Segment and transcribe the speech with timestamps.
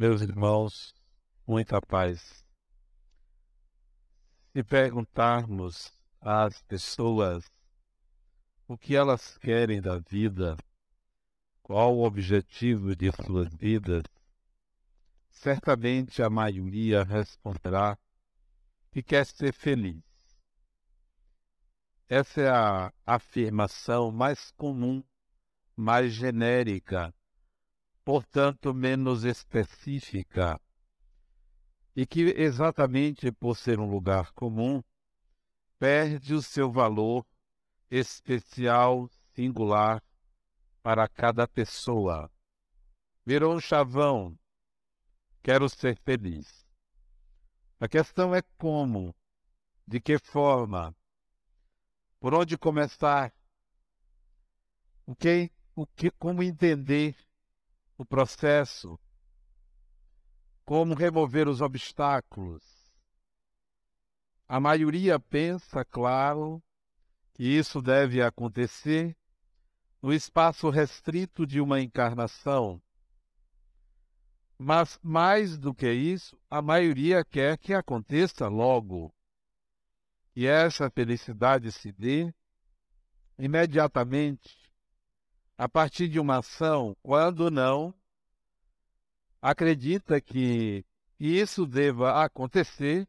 [0.00, 0.94] Meus irmãos,
[1.44, 2.46] muita paz.
[4.52, 7.44] Se perguntarmos às pessoas
[8.68, 10.56] o que elas querem da vida,
[11.64, 14.04] qual o objetivo de suas vidas,
[15.30, 17.98] certamente a maioria responderá
[18.92, 20.00] que quer ser feliz.
[22.08, 25.02] Essa é a afirmação mais comum,
[25.74, 27.12] mais genérica,
[28.08, 30.58] portanto menos específica,
[31.94, 34.82] e que exatamente por ser um lugar comum,
[35.78, 37.26] perde o seu valor
[37.90, 40.02] especial, singular
[40.82, 42.32] para cada pessoa.
[43.26, 44.38] Virou um chavão.
[45.42, 46.66] Quero ser feliz.
[47.78, 49.14] A questão é como,
[49.86, 50.96] de que forma,
[52.18, 53.30] por onde começar,
[55.04, 57.14] o que, o que, como entender
[57.98, 58.98] o processo,
[60.64, 62.64] como remover os obstáculos.
[64.48, 66.62] A maioria pensa, claro,
[67.34, 69.14] que isso deve acontecer
[70.00, 72.80] no espaço restrito de uma encarnação
[74.58, 79.14] mas mais do que isso, a maioria quer que aconteça logo.
[80.34, 82.34] E essa felicidade se dê
[83.38, 84.67] imediatamente,
[85.58, 87.92] a partir de uma ação, quando não,
[89.42, 90.86] acredita que
[91.18, 93.08] isso deva acontecer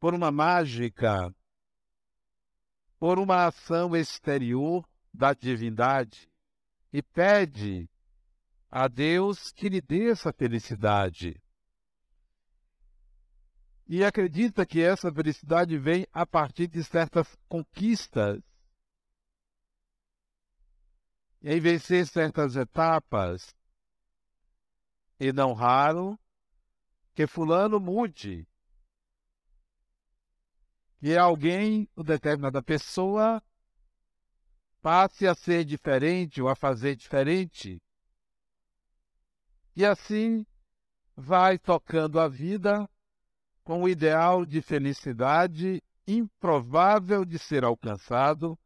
[0.00, 1.30] por uma mágica,
[2.98, 6.30] por uma ação exterior da divindade,
[6.90, 7.90] e pede
[8.70, 11.38] a Deus que lhe dê essa felicidade.
[13.86, 18.47] E acredita que essa felicidade vem a partir de certas conquistas.
[21.40, 23.54] E vencer certas etapas.
[25.20, 26.18] E não raro
[27.14, 28.46] que fulano mude.
[31.00, 33.42] Que alguém, uma determinada pessoa,
[34.80, 37.80] passe a ser diferente ou a fazer diferente.
[39.76, 40.44] E assim
[41.16, 42.88] vai tocando a vida
[43.62, 48.58] com o ideal de felicidade improvável de ser alcançado,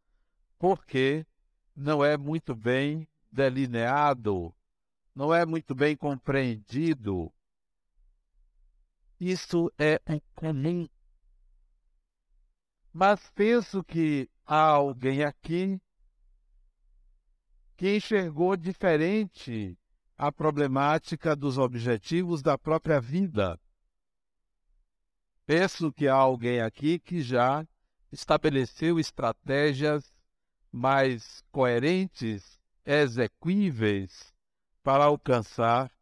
[0.58, 1.26] porque
[1.74, 4.54] não é muito bem delineado,
[5.14, 7.32] não é muito bem compreendido.
[9.18, 10.88] Isso é um comum.
[12.92, 15.80] Mas penso que há alguém aqui
[17.76, 19.78] que enxergou diferente
[20.16, 23.58] a problemática dos objetivos da própria vida.
[25.46, 27.66] Penso que há alguém aqui que já
[28.12, 30.11] estabeleceu estratégias
[30.72, 34.32] mais coerentes, exequíveis,
[34.82, 35.92] para alcançar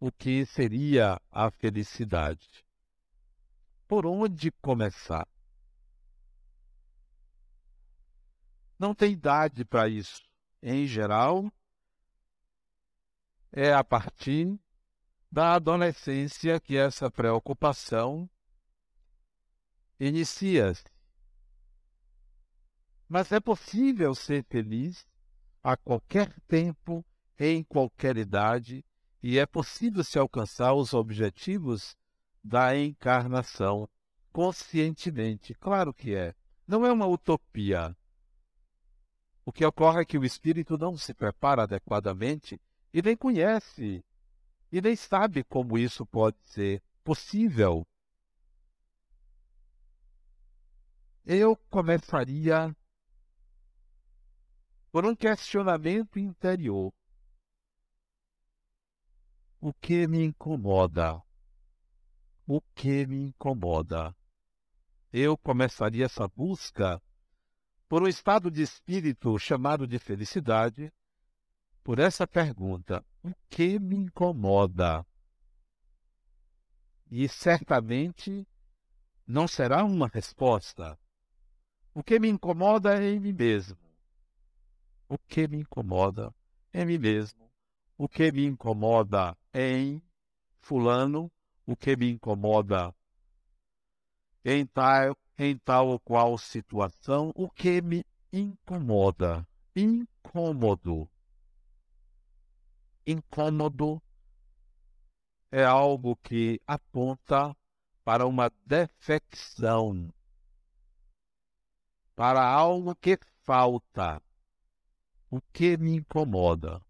[0.00, 2.66] o que seria a felicidade.
[3.86, 5.26] Por onde começar?
[8.78, 10.22] Não tem idade para isso.
[10.62, 11.50] Em geral,
[13.52, 14.58] é a partir
[15.30, 18.28] da adolescência que essa preocupação
[19.98, 20.95] inicia-se.
[23.08, 25.06] Mas é possível ser feliz
[25.62, 27.04] a qualquer tempo,
[27.38, 28.84] em qualquer idade,
[29.22, 31.96] e é possível se alcançar os objetivos
[32.42, 33.88] da encarnação
[34.32, 35.54] conscientemente.
[35.54, 36.34] Claro que é.
[36.66, 37.96] Não é uma utopia.
[39.44, 42.60] O que ocorre é que o espírito não se prepara adequadamente
[42.92, 44.04] e nem conhece,
[44.72, 47.86] e nem sabe como isso pode ser possível.
[51.24, 52.76] Eu começaria
[54.96, 56.90] por um questionamento interior.
[59.60, 61.22] O que me incomoda?
[62.46, 64.16] O que me incomoda?
[65.12, 66.98] Eu começaria essa busca
[67.86, 70.90] por um estado de espírito chamado de felicidade,
[71.84, 75.06] por essa pergunta: o que me incomoda?
[77.10, 78.48] E certamente
[79.26, 80.98] não será uma resposta.
[81.92, 83.85] O que me incomoda é em mim mesmo.
[85.08, 86.34] O que me incomoda
[86.72, 87.50] é mim mesmo.
[87.96, 90.02] O que me incomoda é em
[90.60, 91.30] Fulano.
[91.66, 92.94] O que me incomoda
[94.44, 97.32] em tal, em tal ou qual situação.
[97.34, 99.46] O que me incomoda.
[99.74, 101.08] Incômodo
[103.06, 104.02] incômodo
[105.52, 107.56] é algo que aponta
[108.04, 110.12] para uma defecção,
[112.16, 114.20] para algo que falta,
[115.36, 116.80] o que me incomoda.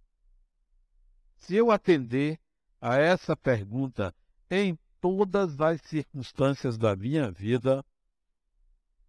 [1.36, 2.38] Se eu atender
[2.80, 4.14] a essa pergunta
[4.48, 7.84] em todas as circunstâncias da minha vida,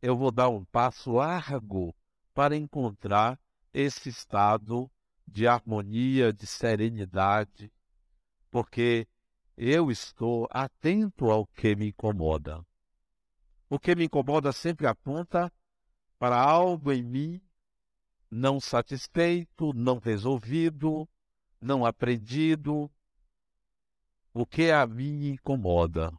[0.01, 1.95] eu vou dar um passo largo
[2.33, 3.39] para encontrar
[3.73, 4.89] esse estado
[5.27, 7.71] de harmonia, de serenidade,
[8.49, 9.07] porque
[9.55, 12.65] eu estou atento ao que me incomoda.
[13.69, 15.51] O que me incomoda sempre aponta
[16.17, 17.41] para algo em mim
[18.29, 21.07] não satisfeito, não resolvido,
[21.61, 22.91] não aprendido.
[24.33, 26.11] O que a mim incomoda?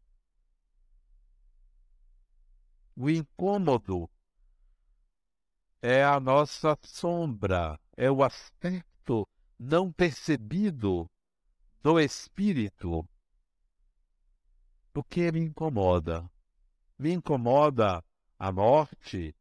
[2.97, 4.11] O incômodo
[5.81, 9.27] é a nossa sombra, é o aspecto
[9.59, 11.09] não percebido
[11.83, 13.09] do espírito.
[14.95, 16.29] O que me incomoda?
[16.99, 18.05] Me incomoda
[18.37, 19.33] a morte,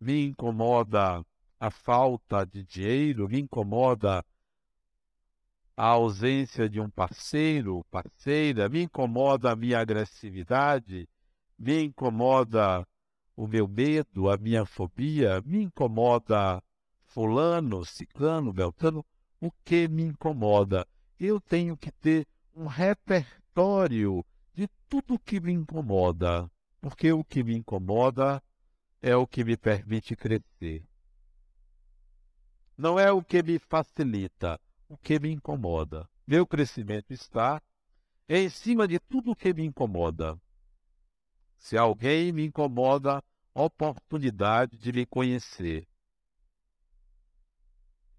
[0.00, 1.24] me incomoda
[1.62, 4.24] a falta de dinheiro, me incomoda?
[5.76, 11.08] A ausência de um parceiro, parceira, me incomoda a minha agressividade,
[11.56, 12.84] me incomoda
[13.36, 16.60] o meu medo, a minha fobia, me incomoda
[17.04, 19.06] fulano, ciclano, beltrano,
[19.40, 20.84] o que me incomoda?
[21.16, 22.26] Eu tenho que ter
[22.56, 26.50] um repertório de tudo que me incomoda,
[26.80, 28.42] porque o que me incomoda
[29.00, 30.82] é o que me permite crescer.
[32.76, 36.08] Não é o que me facilita, o que me incomoda.
[36.26, 37.60] Meu crescimento está
[38.28, 40.40] em cima de tudo o que me incomoda.
[41.58, 43.22] Se alguém me incomoda,
[43.54, 45.86] oportunidade de me conhecer.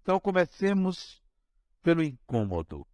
[0.00, 1.22] Então comecemos
[1.82, 2.86] pelo incômodo.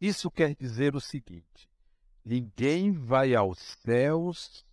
[0.00, 1.68] Isso quer dizer o seguinte:
[2.24, 4.64] ninguém vai aos céus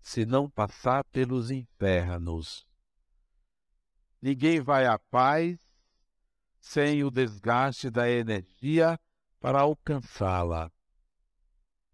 [0.00, 2.67] se não passar pelos infernos.
[4.20, 5.58] Ninguém vai à paz
[6.60, 8.98] sem o desgaste da energia
[9.40, 10.70] para alcançá-la.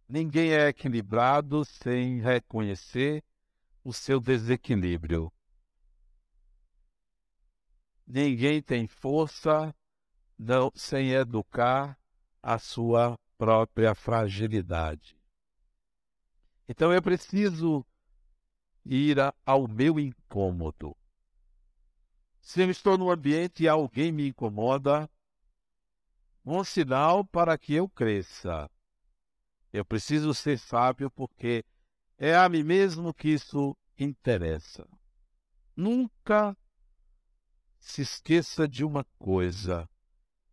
[0.09, 3.23] Ninguém é equilibrado sem reconhecer
[3.83, 5.33] o seu desequilíbrio.
[8.07, 9.75] Ninguém tem força
[10.39, 11.99] não, sem educar
[12.43, 15.17] a sua própria fragilidade.
[16.69, 17.85] Então eu preciso
[18.85, 20.97] ir ao meu incômodo.
[22.45, 25.11] Se eu estou no ambiente e alguém me incomoda,
[26.45, 28.71] um sinal para que eu cresça.
[29.73, 31.65] Eu preciso ser sábio porque
[32.19, 34.87] é a mim mesmo que isso interessa.
[35.75, 36.55] Nunca
[37.81, 39.89] se esqueça de uma coisa: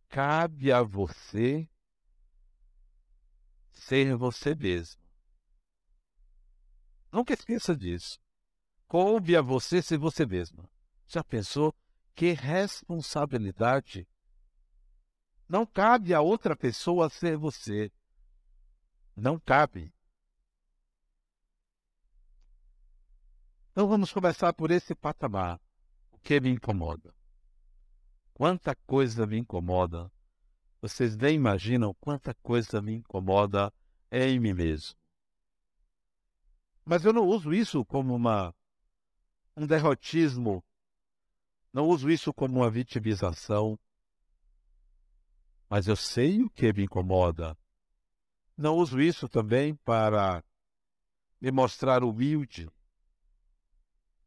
[0.08, 1.68] cabe a você
[3.70, 5.02] ser você mesmo.
[7.12, 8.18] Nunca esqueça disso.
[8.88, 10.66] Coube a você ser você mesma.
[11.06, 11.74] Já pensou
[12.14, 14.08] que responsabilidade.
[15.48, 17.92] Não cabe a outra pessoa ser você.
[19.16, 19.92] Não cabe.
[23.70, 25.60] Então vamos começar por esse patamar.
[26.10, 27.14] O que me incomoda?
[28.34, 30.10] Quanta coisa me incomoda.
[30.80, 33.72] Vocês nem imaginam quanta coisa me incomoda
[34.10, 34.96] em mim mesmo.
[36.84, 38.54] Mas eu não uso isso como uma,
[39.56, 40.64] um derrotismo
[41.72, 43.78] não uso isso como uma vitimização,
[45.68, 47.56] mas eu sei o que me incomoda.
[48.56, 50.44] Não uso isso também para
[51.40, 52.68] me mostrar humilde.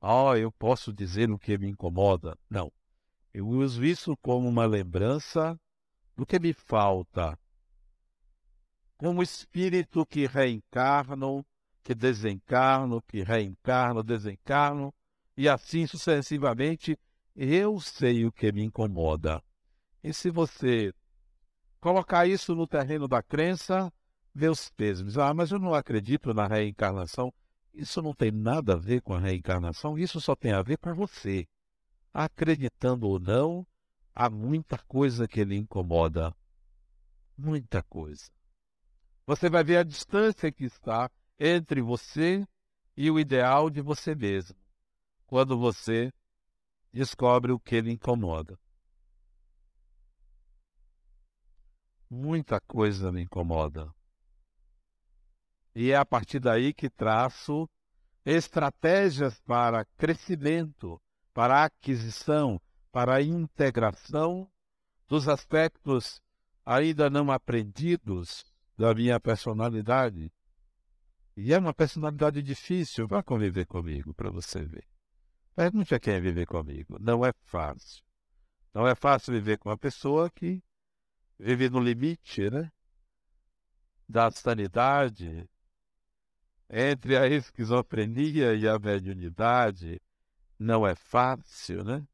[0.01, 2.37] Ah, eu posso dizer o que me incomoda.
[2.49, 2.71] Não.
[3.31, 5.59] Eu uso isso como uma lembrança
[6.15, 7.37] do que me falta.
[8.97, 11.45] Como espírito que reencarno,
[11.83, 14.91] que desencarno, que reencarno, desencarno,
[15.37, 16.97] e assim sucessivamente
[17.35, 19.43] eu sei o que me incomoda.
[20.03, 20.93] E se você
[21.79, 23.91] colocar isso no terreno da crença,
[24.33, 25.17] vê os pesos.
[25.17, 27.33] Ah, mas eu não acredito na reencarnação.
[27.73, 30.93] Isso não tem nada a ver com a reencarnação, isso só tem a ver com
[30.93, 31.45] você.
[32.13, 33.67] Acreditando ou não,
[34.13, 36.33] há muita coisa que lhe incomoda.
[37.37, 38.31] Muita coisa.
[39.27, 42.47] Você vai ver a distância que está entre você
[42.95, 44.55] e o ideal de você mesmo.
[45.27, 46.13] Quando você
[46.95, 48.57] descobre o que lhe incomoda.
[52.09, 53.93] Muita coisa me incomoda.
[55.75, 57.69] E é a partir daí que traço
[58.25, 60.97] estratégias para crescimento,
[61.33, 62.61] para aquisição,
[62.93, 64.49] para integração
[65.05, 66.21] dos aspectos
[66.65, 68.45] ainda não aprendidos
[68.77, 70.31] da minha personalidade.
[71.35, 73.05] E é uma personalidade difícil.
[73.05, 74.94] Vá conviver comigo para você ver.
[75.55, 76.97] Pergunte a quem viver comigo.
[76.99, 78.03] Não é fácil.
[78.73, 80.61] Não é fácil viver com uma pessoa que
[81.39, 82.69] vive no limite, né?
[84.07, 85.49] Da sanidade,
[86.69, 90.01] entre a esquizofrenia e a mediunidade,
[90.59, 92.05] não é fácil, né?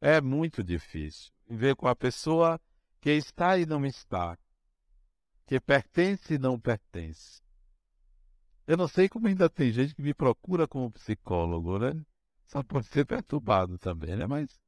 [0.00, 2.60] É muito difícil viver com a pessoa
[3.00, 4.36] que está e não está,
[5.46, 7.40] que pertence e não pertence.
[8.66, 12.04] Eu não sei como ainda tem gente que me procura como psicólogo, né?
[12.46, 14.26] Só pode ser perturbado também, né?
[14.26, 14.60] Mas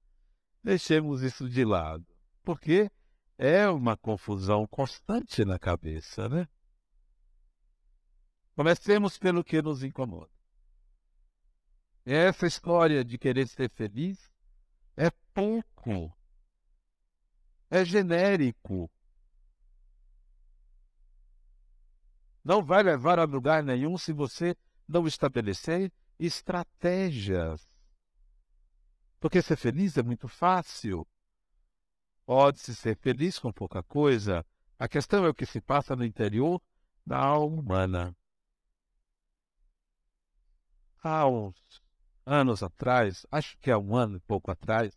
[0.62, 2.06] deixemos isso de lado.
[2.42, 2.90] Porque
[3.38, 6.48] é uma confusão constante na cabeça, né?
[8.54, 10.30] Comecemos pelo que nos incomoda.
[12.04, 14.30] Essa história de querer ser feliz
[14.96, 16.16] é pouco.
[17.68, 18.90] É genérico.
[22.42, 24.56] Não vai levar a lugar nenhum se você
[24.88, 27.68] não estabelecer estratégias.
[29.20, 31.06] Porque ser feliz é muito fácil.
[32.24, 34.44] Pode-se ser feliz com pouca coisa.
[34.78, 36.60] A questão é o que se passa no interior
[37.04, 38.16] da alma humana.
[41.02, 41.56] Há uns
[42.26, 44.92] anos atrás, acho que há um ano e pouco atrás,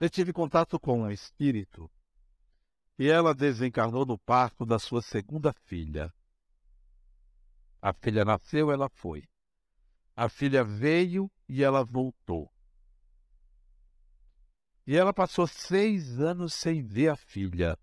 [0.00, 1.88] eu tive contato com um espírito
[2.98, 6.12] e ela desencarnou no parto da sua segunda filha.
[7.80, 9.28] A filha nasceu, ela foi.
[10.16, 12.52] A filha veio e ela voltou.
[14.86, 17.78] E ela passou seis anos sem ver a filha.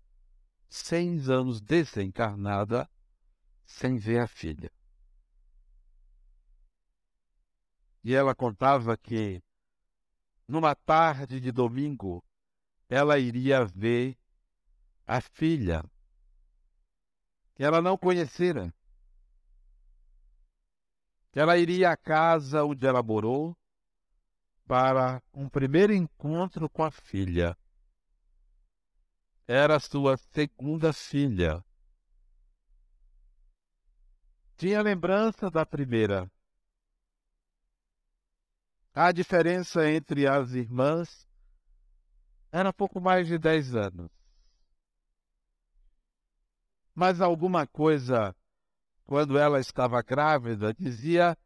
[0.68, 2.88] Seis anos desencarnada
[3.66, 4.70] sem ver a filha.
[8.04, 9.42] E ela contava que,
[10.48, 12.24] numa tarde de domingo,
[12.88, 14.18] ela iria ver
[15.06, 15.84] a filha
[17.54, 18.74] que ela não conhecera.
[21.34, 23.56] Ela iria à casa onde ela morou
[24.66, 27.56] para um primeiro encontro com a filha.
[29.46, 31.64] Era sua segunda filha.
[34.56, 36.30] Tinha lembrança da primeira.
[38.94, 41.26] A diferença entre as irmãs
[42.52, 44.10] era pouco mais de dez anos.
[46.94, 48.36] Mas alguma coisa,
[49.04, 51.36] quando ela estava grávida, dizia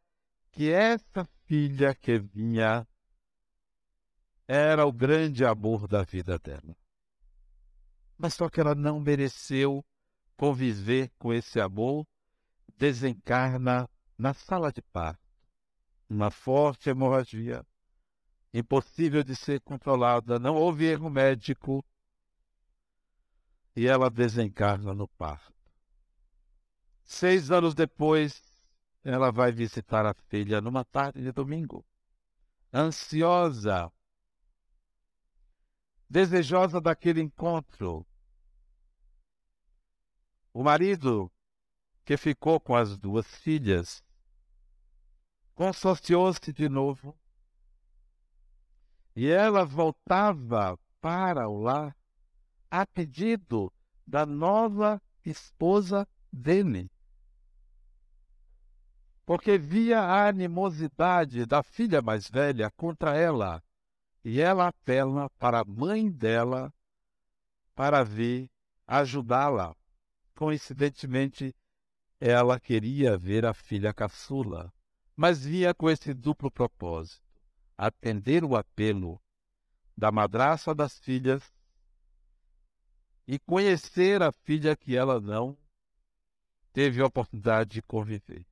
[0.53, 2.87] que essa filha que vinha
[4.47, 6.77] era o grande amor da vida dela.
[8.17, 9.85] Mas só que ela não mereceu
[10.37, 12.07] conviver com esse amor,
[12.77, 15.21] desencarna na sala de parto.
[16.09, 17.65] Uma forte hemorragia,
[18.55, 21.85] impossível de ser controlada, não houve erro médico,
[23.75, 25.56] e ela desencarna no parto.
[27.07, 28.43] Seis anos depois,
[29.03, 31.85] ela vai visitar a filha numa tarde de domingo,
[32.75, 33.91] ansiosa
[36.09, 38.07] desejosa daquele encontro.
[40.53, 41.31] O marido,
[42.05, 44.03] que ficou com as duas filhas,
[45.55, 47.19] consorciou-se de novo
[49.15, 51.97] e ela voltava para o lar
[52.71, 53.73] a pedido
[54.07, 56.91] da nova esposa dele.
[59.27, 63.61] Porque via a animosidade da filha mais velha contra ela
[64.25, 66.73] e ela apela para a mãe dela
[67.75, 68.49] para vir
[68.87, 69.75] ajudá-la.
[70.37, 71.55] Coincidentemente,
[72.21, 74.73] ela queria ver a filha caçula,
[75.17, 77.27] mas via com esse duplo propósito:
[77.77, 79.21] atender o apelo
[79.97, 81.53] da madraça das filhas
[83.27, 85.59] e conhecer a filha que ela não
[86.73, 88.47] teve a oportunidade de conviver.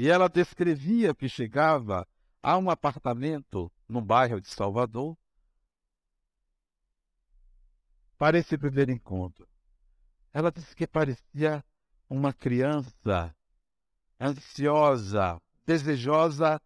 [0.00, 2.08] E ela descrevia que chegava
[2.42, 5.14] a um apartamento no bairro de Salvador,
[8.16, 9.46] para esse primeiro encontro.
[10.32, 11.62] Ela disse que parecia
[12.08, 13.36] uma criança
[14.18, 16.58] ansiosa, desejosa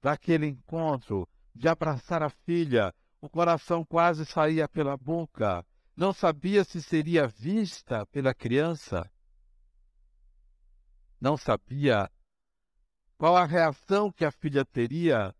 [0.00, 2.94] daquele encontro, de abraçar a filha.
[3.20, 5.62] O coração quase saía pela boca.
[5.94, 9.12] Não sabia se seria vista pela criança.
[11.20, 12.10] Não sabia
[13.18, 15.34] qual a reação que a filha teria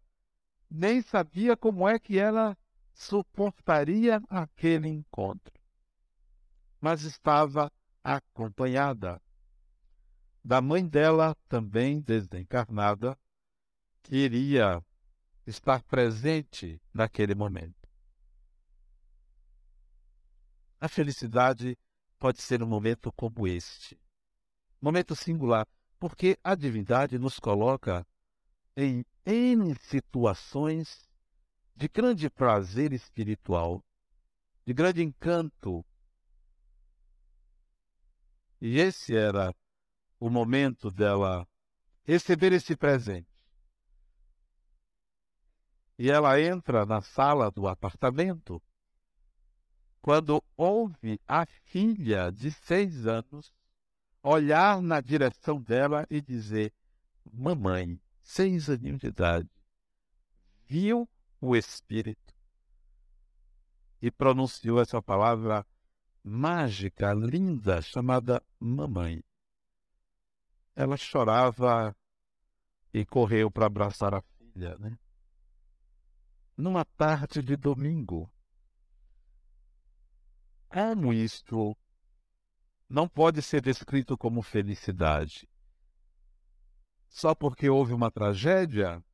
[0.68, 2.58] nem sabia como é que ela
[2.92, 5.54] suportaria aquele encontro.
[6.80, 9.22] Mas estava acompanhada
[10.44, 13.16] da mãe dela, também desencarnada,
[14.02, 14.84] que iria
[15.46, 17.88] estar presente naquele momento.
[20.80, 21.76] A felicidade
[22.18, 24.00] pode ser um momento como este,
[24.80, 25.66] momento singular,
[25.98, 28.06] porque a divindade nos coloca
[28.76, 31.08] em N situações
[31.74, 33.84] de grande prazer espiritual,
[34.64, 35.84] de grande encanto
[38.60, 39.54] E esse era
[40.18, 41.46] o momento dela
[42.04, 43.28] receber esse presente.
[45.96, 48.60] E ela entra na sala do apartamento
[50.00, 53.52] quando ouve a filha de seis anos
[54.22, 56.72] olhar na direção dela e dizer:
[57.32, 59.50] Mamãe, seis aninhos de idade,
[60.66, 61.08] viu
[61.40, 62.34] o Espírito
[64.00, 65.66] e pronunciou essa palavra
[66.22, 69.22] mágica, linda, chamada mamãe.
[70.74, 71.96] Ela chorava
[72.92, 74.98] e correu para abraçar a filha, né?
[76.56, 78.30] Numa tarde de domingo.
[80.68, 81.76] Como isto
[82.88, 85.48] não pode ser descrito como felicidade?
[87.08, 89.04] Só porque houve uma tragédia?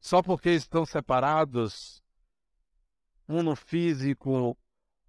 [0.00, 2.02] Só porque estão separados,
[3.28, 4.56] um no físico,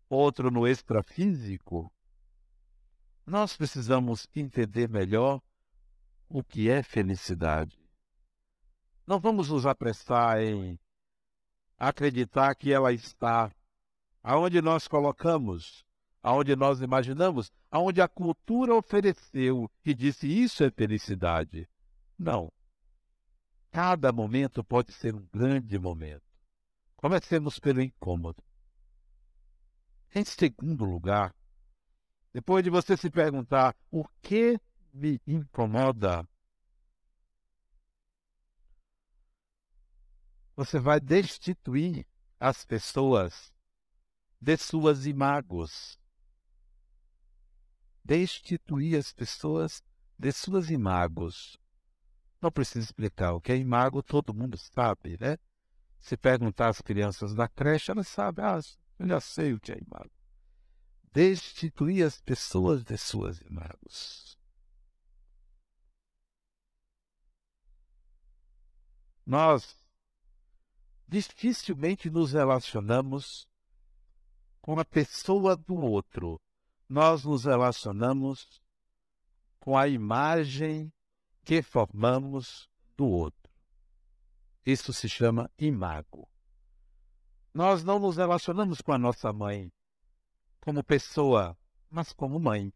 [0.10, 1.92] outro no extrafísico?
[3.26, 5.42] Nós precisamos entender melhor
[6.30, 7.78] o que é felicidade.
[9.06, 10.80] Não vamos nos apressar em
[11.78, 13.52] acreditar que ela está
[14.24, 15.86] aonde nós colocamos,
[16.28, 21.70] aonde nós imaginamos, aonde a cultura ofereceu e disse isso é felicidade.
[22.20, 22.52] Não.
[23.72, 26.26] Cada momento pode ser um grande momento.
[26.98, 28.44] Comecemos pelo incômodo.
[30.14, 31.34] Em segundo lugar,
[32.34, 34.60] depois de você se perguntar o que
[34.94, 36.28] me incomoda,
[40.58, 42.06] você vai destituir
[42.38, 43.54] as pessoas
[44.42, 45.98] de suas imagos.
[48.08, 49.84] Destituir as pessoas
[50.18, 51.60] de suas imagos.
[52.42, 55.38] Não preciso explicar o que é imago, todo mundo sabe, né?
[56.00, 58.62] Se perguntar às crianças da creche, elas sabem, ah,
[58.98, 60.10] eu já sei o que é imago.
[61.12, 64.40] Destituir as pessoas de suas imagos.
[69.26, 69.76] Nós
[71.10, 73.46] dificilmente nos relacionamos
[74.62, 76.40] com a pessoa do outro.
[76.90, 78.62] Nós nos relacionamos
[79.60, 80.92] com a imagem
[81.44, 83.52] que formamos do outro.
[84.66, 86.30] Isso se chama imago.
[87.54, 89.72] Nós não nos relacionamos com a nossa mãe
[90.60, 91.58] como pessoa,
[91.90, 92.74] mas como mãe.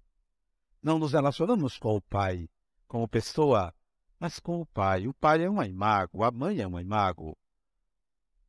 [0.81, 2.49] Não nos relacionamos com o pai
[2.87, 3.73] como pessoa,
[4.19, 5.07] mas com o pai.
[5.07, 7.37] O pai é uma imago, a mãe é uma imago.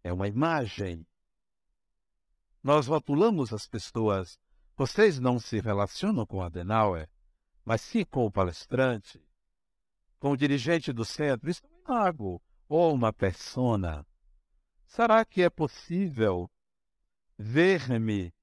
[0.02, 1.06] É uma imagem.
[2.62, 4.38] Nós rotulamos as pessoas.
[4.82, 7.08] Vocês não se relacionam com Adenauer,
[7.64, 9.24] mas sim com o palestrante,
[10.18, 11.48] com o dirigente do centro.
[11.48, 14.04] Isso é um imago ou uma persona.
[14.84, 16.50] Será que é possível
[17.38, 18.34] ver-me,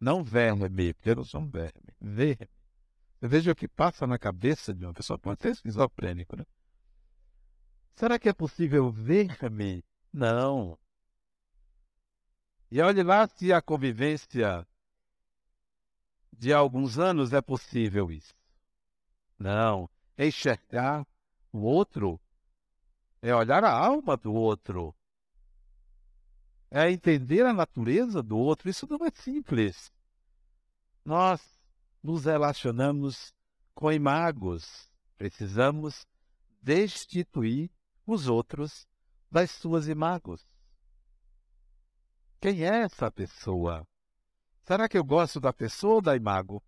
[0.00, 2.50] não verme, porque eu não sou um verme, ver-me?
[3.20, 6.44] Veja o que passa na cabeça de uma pessoa, pode ser esquizofrênico, né?
[7.94, 9.84] Será que é possível ver-me?
[10.12, 10.76] Não.
[12.72, 14.66] E olhe lá se a convivência
[16.32, 18.34] de alguns anos é possível isso.
[19.38, 19.88] Não.
[20.18, 21.06] Enxergar
[21.52, 22.20] o outro
[23.22, 24.94] é olhar a alma do outro.
[26.70, 28.68] É entender a natureza do outro.
[28.68, 29.92] Isso não é simples.
[31.04, 31.42] Nós
[32.02, 33.34] nos relacionamos
[33.74, 34.88] com imagos.
[35.16, 36.06] Precisamos
[36.62, 37.70] destituir
[38.06, 38.86] os outros
[39.30, 40.46] das suas imagos.
[42.40, 43.86] Quem é essa pessoa?
[44.70, 46.62] Será que eu gosto da pessoa ou da imago?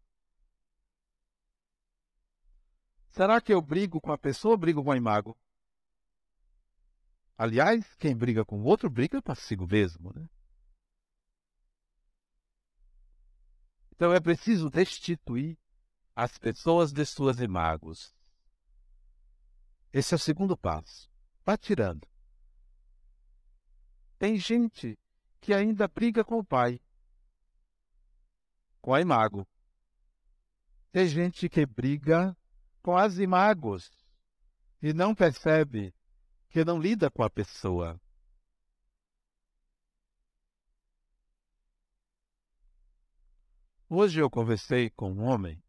[3.13, 5.39] Será que eu brigo com a pessoa ou brigo com a imago?
[7.39, 10.29] Aliás, quem briga com o outro briga si mesmo, né?
[13.93, 15.57] Então é preciso destituir
[16.13, 18.13] as pessoas de suas imagos.
[19.93, 21.09] Esse é o segundo passo.
[21.45, 22.05] Vá tirando.
[24.19, 24.99] Tem gente
[25.41, 26.81] que ainda briga com o pai,
[28.83, 29.49] com a imago.
[30.91, 32.37] Tem gente que briga
[32.83, 33.91] com as imagos
[34.83, 35.95] e não percebe
[36.51, 37.99] que não lida com a pessoa.
[43.89, 45.63] Hoje eu conversei com um homem,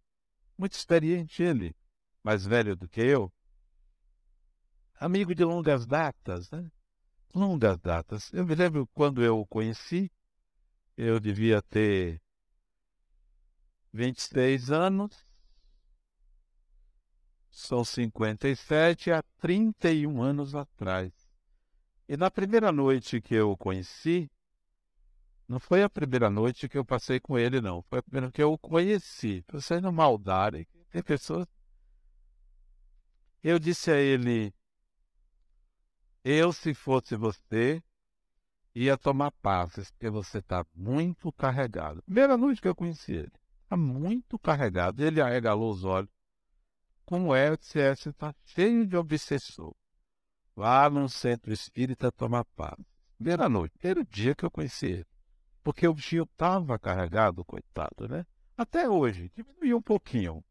[0.57, 1.75] muito experiente ele,
[2.23, 3.31] mais velho do que eu,
[4.95, 6.71] amigo de longas datas, né?
[7.35, 8.31] longas datas.
[8.31, 10.09] Eu me lembro quando eu o conheci,
[10.95, 12.22] eu devia ter
[13.93, 15.25] 26 anos,
[17.51, 21.13] são 57 há 31 anos atrás.
[22.07, 24.29] E na primeira noite que eu o conheci,
[25.47, 27.81] Não foi a primeira noite que eu passei com ele, não.
[27.83, 29.43] Foi a primeira que eu o conheci.
[29.51, 30.65] Vocês não maldarem.
[30.89, 31.47] Tem pessoas.
[33.43, 34.53] Eu disse a ele:
[36.23, 37.83] Eu, se fosse você,
[38.73, 42.01] ia tomar passes, porque você está muito carregado.
[42.03, 43.31] Primeira noite que eu conheci ele.
[43.73, 45.03] Está muito carregado.
[45.03, 46.11] Ele arregalou os olhos.
[47.03, 49.75] Como é que você está cheio de obsessor?
[50.55, 52.77] Vá num centro espírita tomar paz.
[53.17, 55.07] Primeira noite, primeiro dia que eu conheci ele.
[55.63, 58.27] Porque o bichinho estava carregado, coitado, né?
[58.55, 60.43] Até hoje, diminuiu um pouquinho.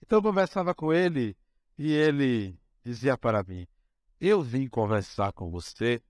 [0.00, 1.36] Então eu conversava com ele
[1.76, 3.66] e ele dizia para mim:
[4.18, 6.02] Eu vim conversar com você,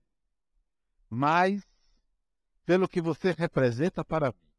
[1.09, 1.61] mas
[2.65, 4.49] pelo que você representa para mim.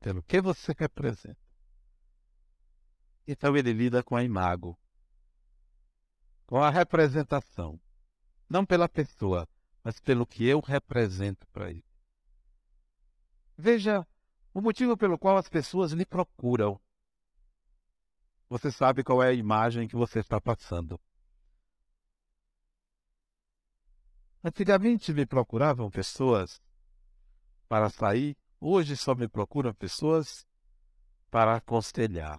[0.00, 1.38] Pelo que você representa.
[3.26, 4.78] Então ele lida com a imago,
[6.46, 7.80] com a representação.
[8.48, 9.48] Não pela pessoa,
[9.82, 11.84] mas pelo que eu represento para ele.
[13.56, 14.06] Veja
[14.52, 16.80] o motivo pelo qual as pessoas lhe procuram.
[18.48, 21.00] Você sabe qual é a imagem que você está passando.
[24.44, 26.60] Antigamente me procuravam pessoas
[27.74, 30.46] para sair, hoje só me procuram pessoas
[31.28, 32.38] para aconselhar.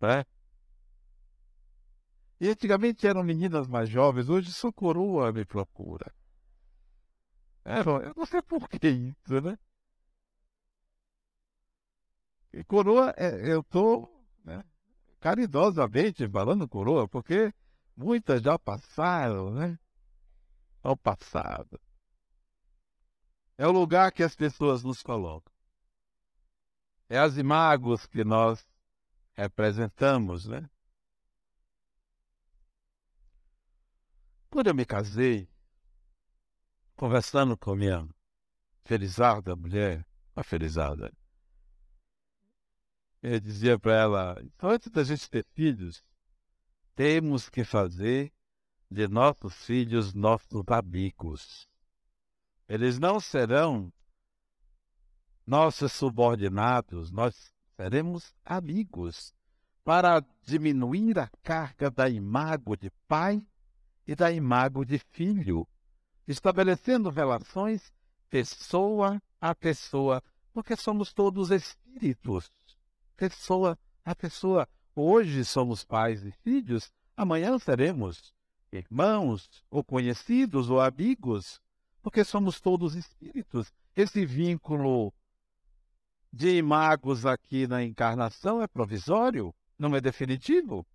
[0.00, 0.24] Né?
[2.38, 6.14] E antigamente eram meninas mais jovens, hoje só coroa me procura.
[7.64, 9.58] Eram, eu não sei por que isso, né?
[12.52, 14.62] E coroa, é, eu estou né,
[15.18, 17.52] caridosamente falando coroa, porque
[17.96, 19.76] muitas já passaram, né?
[20.84, 21.81] Ao passado.
[23.56, 25.52] É o lugar que as pessoas nos colocam.
[27.08, 28.66] É as imagens que nós
[29.34, 30.68] representamos, né?
[34.50, 35.48] Quando eu me casei,
[36.94, 38.06] conversando com minha
[38.84, 41.12] felizarda mulher, a felizarda,
[43.22, 46.04] eu dizia para ela, então antes da gente ter filhos,
[46.94, 48.32] temos que fazer
[48.90, 51.68] de nossos filhos nossos amigos.
[52.72, 53.92] Eles não serão
[55.46, 59.34] nossos subordinados, nós seremos amigos
[59.84, 63.46] para diminuir a carga da imago de pai
[64.06, 65.68] e da imago de filho,
[66.26, 67.92] estabelecendo relações
[68.30, 72.50] pessoa a pessoa, porque somos todos espíritos,
[73.18, 74.66] pessoa a pessoa.
[74.96, 78.32] Hoje somos pais e filhos, amanhã seremos
[78.72, 81.60] irmãos, ou conhecidos, ou amigos,
[82.02, 83.72] porque somos todos espíritos.
[83.94, 85.14] Esse vínculo
[86.32, 90.86] de imagos aqui na encarnação é provisório, não é definitivo.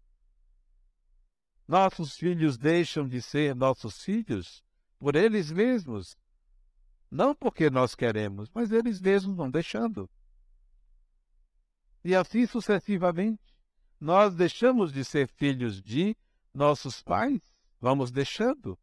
[1.68, 4.64] Nossos filhos deixam de ser nossos filhos
[5.00, 6.18] por eles mesmos.
[7.10, 10.10] Não porque nós queremos, mas eles mesmos vão deixando.
[12.04, 13.56] E assim sucessivamente,
[14.00, 16.16] nós deixamos de ser filhos de
[16.54, 17.42] nossos pais,
[17.80, 18.78] vamos deixando.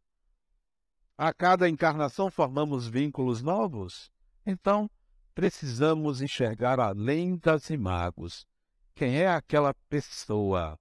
[1.17, 4.11] A cada encarnação formamos vínculos novos.
[4.45, 4.89] Então,
[5.33, 8.45] precisamos enxergar além das imagens.
[8.93, 10.77] Quem é aquela pessoa?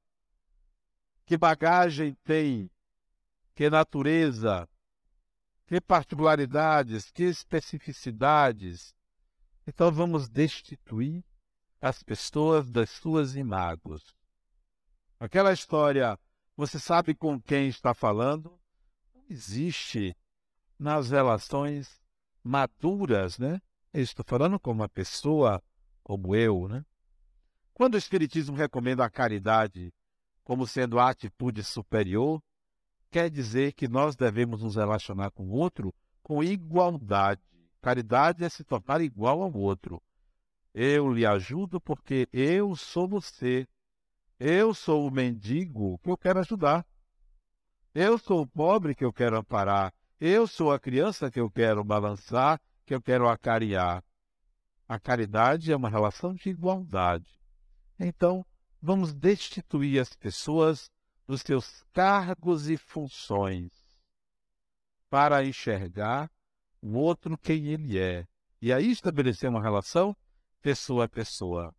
[1.27, 2.71] que bagagem tem,
[3.55, 4.69] que natureza,
[5.67, 8.95] que particularidades, que especificidades.
[9.67, 11.25] Então vamos destituir
[11.81, 14.15] as pessoas das suas imagens.
[15.19, 16.19] Aquela história,
[16.57, 18.59] você sabe com quem está falando?
[19.15, 20.15] Não existe
[20.79, 22.01] nas relações
[22.43, 23.61] maduras, né?
[23.93, 25.63] Estou falando com uma pessoa
[26.03, 26.85] como eu, né?
[27.73, 29.93] Quando o Espiritismo recomenda a caridade
[30.45, 32.43] como sendo a atitude superior,
[33.11, 37.41] quer dizer que nós devemos nos relacionar com o outro com igualdade.
[37.81, 40.03] Caridade é se tornar igual ao outro.
[40.73, 43.67] Eu lhe ajudo porque eu sou você.
[44.39, 46.85] Eu sou o mendigo que eu quero ajudar.
[47.95, 49.95] Eu sou o pobre que eu quero amparar.
[50.27, 54.03] Eu sou a criança que eu quero balançar, que eu quero acariar.
[54.89, 57.39] A caridade é uma relação de igualdade.
[58.01, 58.43] Então,
[58.81, 60.91] vamos destituir as pessoas
[61.27, 63.71] dos seus cargos e funções
[65.11, 66.31] para enxergar
[66.81, 68.27] o outro quem ele é.
[68.63, 70.17] E aí estabelecer uma relação
[70.63, 71.71] pessoa a pessoa.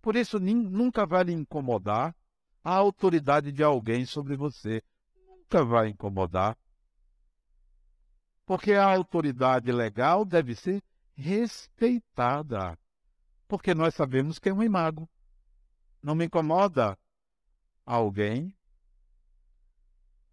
[0.00, 2.16] Por isso, nunca vai lhe incomodar
[2.64, 4.82] a autoridade de alguém sobre você.
[5.28, 6.56] Nunca vai incomodar.
[8.50, 10.82] Porque a autoridade legal deve ser
[11.14, 12.76] respeitada.
[13.46, 15.08] Porque nós sabemos que é um imago.
[16.02, 16.98] Não me incomoda
[17.86, 18.52] alguém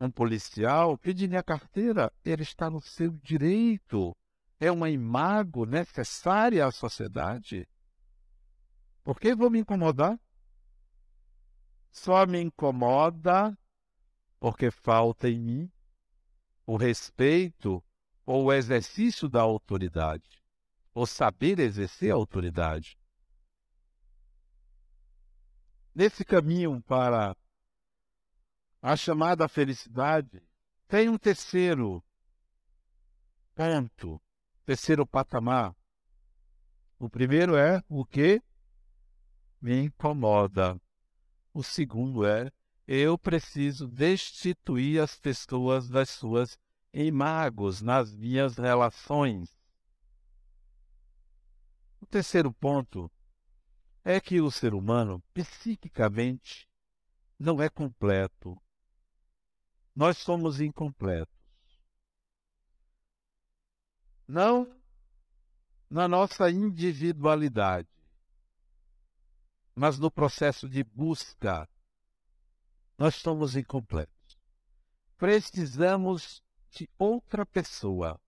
[0.02, 4.18] um policial pedir minha carteira, ele está no seu direito.
[4.60, 7.70] É uma imago necessária à sociedade.
[9.04, 10.20] Por que vou me incomodar?
[11.92, 13.56] Só me incomoda
[14.40, 15.72] porque falta em mim
[16.66, 17.84] o respeito
[18.28, 20.44] ou o exercício da autoridade,
[20.94, 23.00] ou saber exercer a autoridade.
[25.96, 27.34] Nesse caminho para
[28.82, 30.44] a chamada felicidade,
[30.90, 32.04] tem um terceiro
[33.56, 34.22] ponto,
[34.66, 35.74] terceiro patamar.
[37.00, 38.42] O primeiro é o que
[39.62, 40.78] me incomoda.
[41.54, 42.52] O segundo é
[42.86, 46.60] eu preciso destituir as pessoas das suas
[47.06, 49.56] imagos nas minhas relações.
[52.02, 53.12] O terceiro ponto
[54.04, 56.68] é que o ser humano, psiquicamente,
[57.38, 58.60] não é completo.
[59.96, 61.36] Nós somos incompletos.
[64.28, 64.76] Não
[65.90, 67.88] na nossa individualidade,
[69.76, 71.70] mas no processo de busca.
[72.98, 74.38] Nós somos incompletos.
[75.18, 76.42] Precisamos
[76.78, 78.22] de outra pessoa.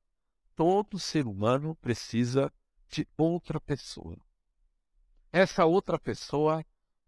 [0.56, 2.52] Todo ser humano precisa
[2.88, 4.18] de outra pessoa.
[5.32, 6.66] Essa outra pessoa,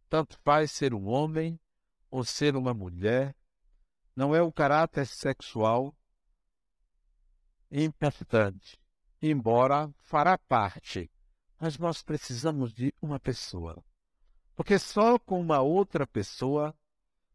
[0.07, 1.59] tanto faz ser um homem
[2.11, 3.35] ou ser uma mulher,
[4.15, 5.95] não é o caráter sexual
[7.71, 8.79] importante,
[9.19, 11.09] embora fará parte,
[11.59, 13.83] mas nós precisamos de uma pessoa.
[14.55, 16.75] Porque só com uma outra pessoa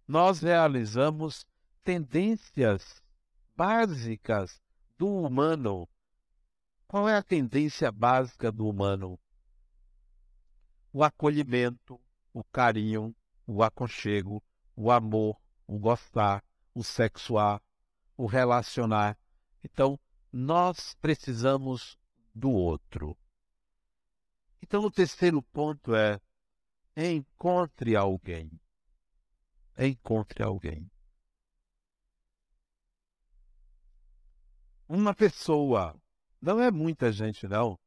[0.06, 1.44] nós realizamos
[1.82, 3.02] tendências
[3.56, 4.60] básicas
[4.98, 5.88] do humano.
[6.86, 9.18] Qual é a tendência básica do humano?
[10.92, 12.00] O acolhimento,
[12.32, 13.14] o carinho,
[13.46, 14.42] o aconchego,
[14.76, 17.62] o amor, o gostar, o sexuar,
[18.16, 19.18] o relacionar.
[19.64, 19.98] Então,
[20.30, 21.98] nós precisamos
[22.34, 23.16] do outro.
[24.62, 26.20] Então, o terceiro ponto é
[26.94, 28.50] encontre alguém.
[29.78, 30.90] Encontre alguém.
[34.88, 35.96] Uma pessoa,
[36.40, 37.78] não é muita gente, não.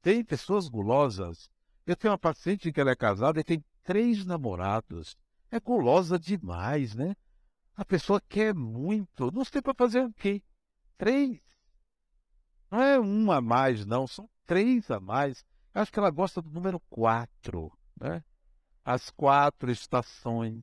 [0.00, 1.50] Tem pessoas gulosas.
[1.86, 5.16] Eu tenho uma paciente que ela é casada e tem três namorados.
[5.50, 7.14] É gulosa demais, né?
[7.76, 9.30] A pessoa quer muito.
[9.30, 10.42] Não sei para fazer o quê?
[10.96, 11.40] Três.
[12.70, 14.06] Não é um a mais, não.
[14.06, 15.44] São três a mais.
[15.74, 18.24] Eu acho que ela gosta do número quatro, né?
[18.82, 20.62] As quatro estações.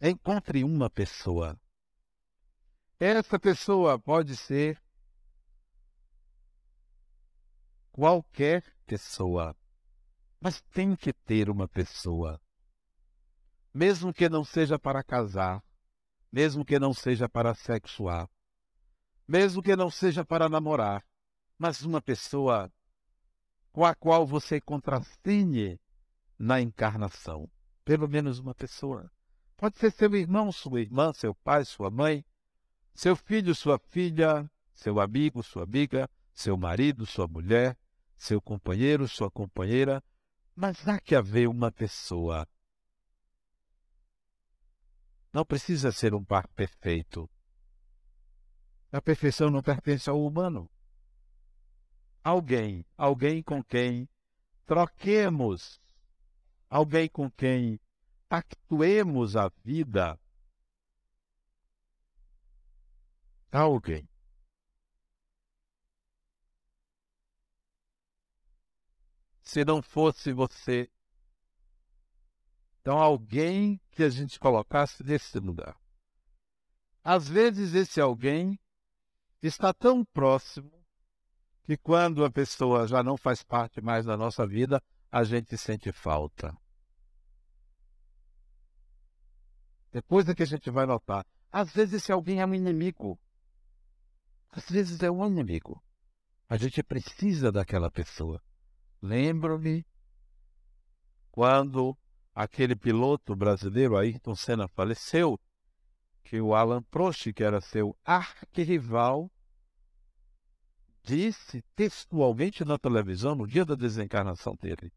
[0.00, 1.60] Encontre uma pessoa
[3.04, 4.80] essa pessoa pode ser
[7.90, 9.56] qualquer pessoa,
[10.40, 12.40] mas tem que ter uma pessoa.
[13.74, 15.64] Mesmo que não seja para casar,
[16.30, 18.30] mesmo que não seja para sexuar,
[19.26, 21.04] mesmo que não seja para namorar,
[21.58, 22.72] mas uma pessoa
[23.72, 25.80] com a qual você contracine
[26.38, 27.50] na encarnação.
[27.84, 29.10] Pelo menos uma pessoa.
[29.56, 32.24] Pode ser seu irmão, sua irmã, seu pai, sua mãe,
[32.94, 37.76] seu filho, sua filha, seu amigo, sua amiga, seu marido, sua mulher,
[38.16, 40.02] seu companheiro, sua companheira,
[40.54, 42.46] mas há que haver uma pessoa.
[45.32, 47.28] Não precisa ser um par perfeito.
[48.92, 50.70] A perfeição não pertence ao humano.
[52.22, 54.08] Alguém, alguém com quem
[54.66, 55.80] troquemos,
[56.68, 57.80] alguém com quem
[58.28, 60.20] pactuemos a vida
[63.60, 64.08] alguém.
[69.42, 70.90] Se não fosse você,
[72.80, 75.76] então alguém que a gente colocasse nesse lugar.
[77.04, 78.58] Às vezes esse alguém
[79.42, 80.72] está tão próximo
[81.64, 85.92] que quando a pessoa já não faz parte mais da nossa vida, a gente sente
[85.92, 86.56] falta.
[89.92, 91.26] Depois é que a gente vai notar.
[91.50, 93.20] Às vezes esse alguém é um inimigo.
[94.52, 95.82] Às vezes é um inimigo.
[96.46, 98.40] A gente precisa daquela pessoa.
[99.00, 99.86] Lembro-me
[101.30, 101.96] quando
[102.34, 105.40] aquele piloto brasileiro, Ayrton Senna, faleceu,
[106.22, 109.30] que o Alan Prost, que era seu arquirrival,
[111.02, 114.92] disse textualmente na televisão, no dia da desencarnação dele,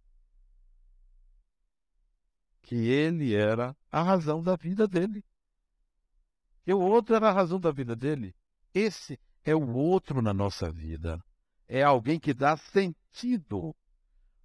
[2.62, 5.24] que ele era a razão da vida dele.
[6.68, 8.36] E o outro era a razão da vida dele.
[8.74, 11.24] Esse é o outro na nossa vida.
[11.68, 13.74] É alguém que dá sentido.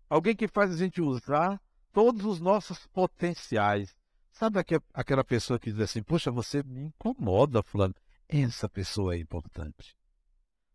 [0.09, 1.61] Alguém que faz a gente usar
[1.93, 3.97] todos os nossos potenciais,
[4.41, 4.59] Sabe
[4.95, 7.95] aquela pessoa que diz assim, poxa, você me incomoda, fulano.
[8.27, 9.95] Essa pessoa é importante.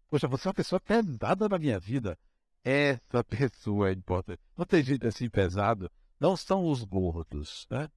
[0.07, 2.15] Poxa, você é uma pessoa pesada na minha vida.
[2.63, 4.39] Essa pessoa é importante.
[4.55, 5.89] Não tem gente assim pesado.
[6.19, 7.89] Não são os gordos, né?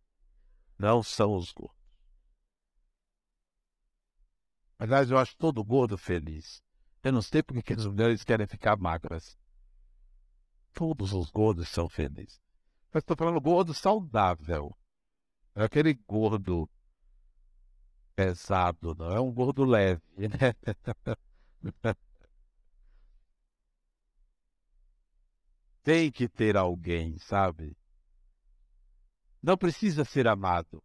[0.78, 1.77] Não são os gordos.
[4.78, 6.62] Aliás, eu acho todo gordo feliz.
[7.02, 9.36] Eu não sei porque as mulheres querem ficar magras.
[10.72, 12.40] Todos os gordos são felizes.
[12.92, 14.76] Mas estou falando gordo saudável.
[15.54, 16.70] É aquele gordo
[18.14, 20.54] pesado, não é um gordo leve, né?
[25.82, 27.76] Tem que ter alguém, sabe?
[29.42, 30.82] Não precisa ser amado.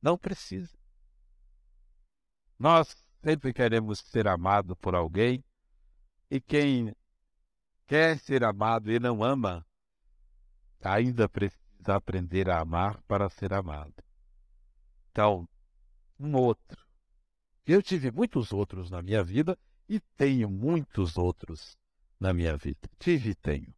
[0.00, 0.79] Não precisa.
[2.60, 5.42] Nós sempre queremos ser amado por alguém,
[6.30, 6.94] e quem
[7.86, 9.66] quer ser amado e não ama,
[10.82, 13.94] ainda precisa aprender a amar para ser amado.
[15.10, 15.48] Então,
[16.18, 16.86] um outro.
[17.64, 21.78] Eu tive muitos outros na minha vida e tenho muitos outros
[22.20, 22.90] na minha vida.
[22.98, 23.74] Tive e tenho.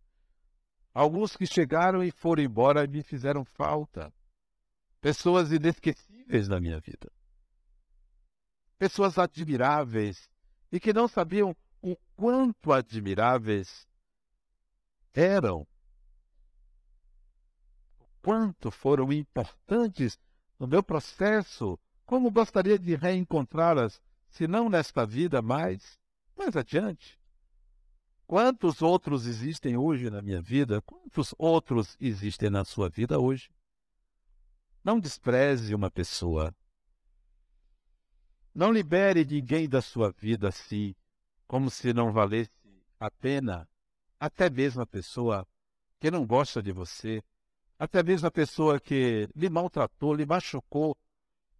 [0.92, 4.12] Alguns que chegaram e foram embora e me fizeram falta.
[5.00, 7.08] Pessoas inesquecíveis na minha vida.
[8.82, 10.28] Pessoas admiráveis
[10.72, 13.86] e que não sabiam o quanto admiráveis
[15.14, 15.64] eram.
[18.00, 20.18] O quanto foram importantes
[20.58, 21.78] no meu processo.
[22.04, 25.96] Como gostaria de reencontrá-las, se não nesta vida, mas
[26.36, 27.16] mais adiante.
[28.26, 30.82] Quantos outros existem hoje na minha vida?
[30.82, 33.48] Quantos outros existem na sua vida hoje?
[34.82, 36.52] Não despreze uma pessoa.
[38.54, 40.94] Não libere ninguém da sua vida assim,
[41.46, 42.50] como se não valesse
[42.98, 43.68] a pena.
[44.18, 45.46] Até mesmo a pessoa
[45.98, 47.22] que não gosta de você,
[47.78, 50.96] até mesmo a pessoa que lhe maltratou, lhe machucou,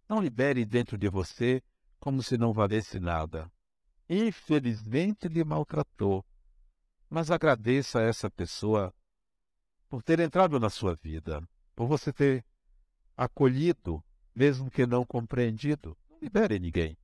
[0.07, 1.61] não libere dentro de você
[1.99, 3.51] como se não valesse nada.
[4.09, 6.23] Infelizmente lhe maltratou
[7.13, 8.91] mas agradeça a essa pessoa
[9.87, 12.43] por ter entrado na sua vida, por você ter
[13.15, 14.03] acolhido,
[14.33, 15.95] mesmo que não compreendido.
[16.23, 16.97] Libere ninguém.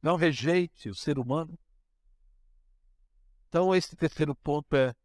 [0.00, 1.58] Não rejeite o ser humano.
[3.46, 4.96] Então, esse terceiro ponto é,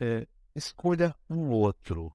[0.00, 0.26] é
[0.56, 2.12] escolha um outro.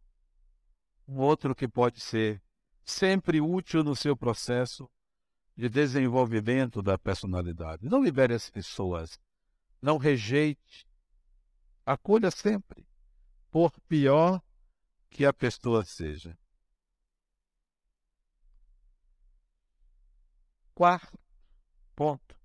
[1.08, 2.44] Um outro que pode ser
[2.84, 4.92] sempre útil no seu processo
[5.56, 7.88] de desenvolvimento da personalidade.
[7.88, 9.18] Não libere as pessoas.
[9.82, 10.86] Não rejeite.
[11.86, 12.86] Acolha sempre,
[13.50, 14.42] por pior
[15.10, 16.38] que a pessoa seja.
[20.74, 21.20] Quarto
[21.96, 22.38] ponto.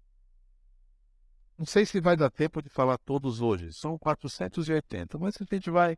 [1.58, 3.72] Não sei se vai dar tempo de falar todos hoje.
[3.72, 5.96] São 480, mas a gente vai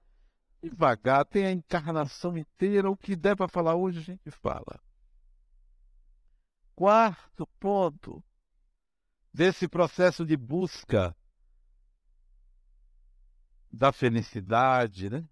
[0.63, 1.25] devagar.
[1.25, 2.91] Tem a encarnação inteira.
[2.91, 4.81] O que der para falar hoje, a gente fala.
[6.75, 8.23] Quarto ponto
[9.33, 11.17] desse processo de busca
[13.73, 15.27] da felicidade, né?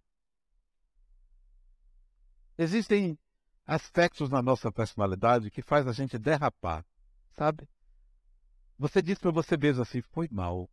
[2.59, 3.19] Existem
[3.67, 6.85] aspectos na nossa personalidade que faz a gente derrapar,
[7.33, 7.69] sabe?
[8.79, 10.69] Você diz para você mesmo assim, foi mal.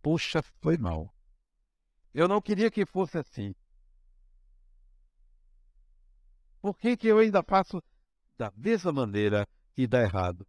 [0.00, 1.12] Puxa, foi mal.
[2.14, 3.54] Eu não queria que fosse assim.
[6.60, 7.82] Por que, que eu ainda faço
[8.38, 9.46] da mesma maneira
[9.76, 10.46] e dá errado.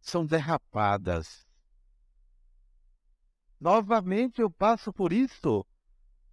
[0.00, 1.46] São derrapadas.
[3.60, 5.64] Novamente eu passo por isso.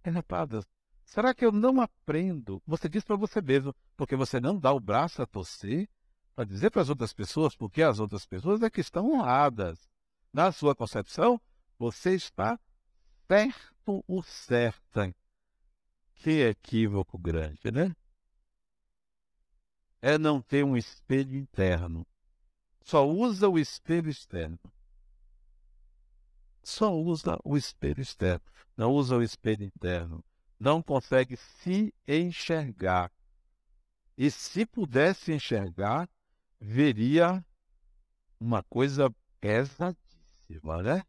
[0.02, 0.64] Derrapadas.
[1.08, 2.62] Será que eu não aprendo?
[2.66, 5.88] Você diz para você mesmo, porque você não dá o braço a torcer
[6.34, 9.88] para dizer para as outras pessoas, porque as outras pessoas é que estão honradas.
[10.32, 11.40] Na sua concepção,
[11.78, 12.60] você está
[13.26, 15.14] certo ou certa.
[16.14, 17.94] Que equívoco grande, né?
[20.00, 22.06] é não ter um espelho interno.
[22.82, 24.58] Só usa o espelho externo.
[26.62, 28.44] Só usa o espelho externo.
[28.76, 30.24] Não usa o espelho interno.
[30.58, 33.12] Não consegue se enxergar.
[34.16, 36.08] E se pudesse enxergar,
[36.60, 37.44] veria
[38.40, 41.02] uma coisa pesadíssima, né?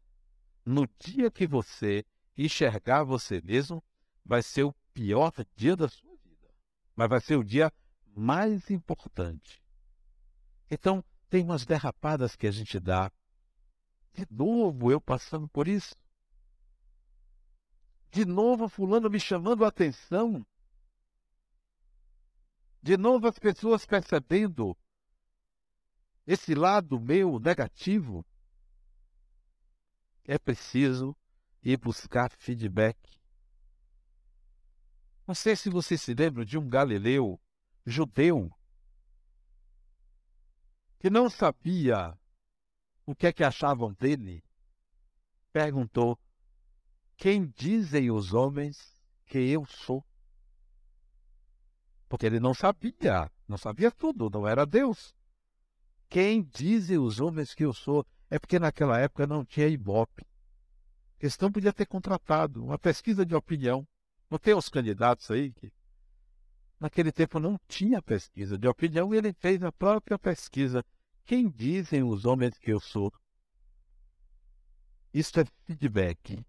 [0.64, 2.04] No dia que você
[2.36, 3.82] enxergar você mesmo,
[4.24, 6.48] vai ser o pior dia da sua vida.
[6.94, 7.72] Mas vai ser o dia
[8.14, 9.60] mais importante.
[10.70, 13.10] Então, tem umas derrapadas que a gente dá.
[14.12, 15.94] De novo eu passando por isso.
[18.10, 20.44] De novo fulano me chamando a atenção.
[22.82, 24.76] De novo as pessoas percebendo
[26.26, 28.24] esse lado meu negativo.
[30.24, 31.16] É preciso
[31.62, 32.98] e buscar feedback.
[35.26, 37.40] Não sei se você se lembra de um galileu
[37.86, 38.50] judeu
[40.98, 42.18] que não sabia
[43.06, 44.44] o que é que achavam dele.
[45.52, 46.18] Perguntou:
[47.20, 50.02] Quem dizem os homens que eu sou?
[52.08, 55.14] Porque ele não sabia, não sabia tudo, não era Deus.
[56.08, 58.06] Quem dizem os homens que eu sou?
[58.30, 60.22] É porque naquela época não tinha Ibope.
[60.22, 63.86] A questão podia ter contratado uma pesquisa de opinião.
[64.30, 65.70] Não tem os candidatos aí que
[66.80, 70.82] naquele tempo não tinha pesquisa de opinião e ele fez a própria pesquisa.
[71.26, 73.12] Quem dizem os homens que eu sou?
[75.12, 76.42] Isso é feedback.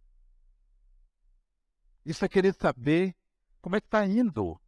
[2.06, 3.16] Isso é querer saber
[3.62, 4.60] como é que está indo.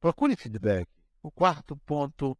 [0.00, 0.88] Procure feedback.
[1.22, 2.38] O quarto ponto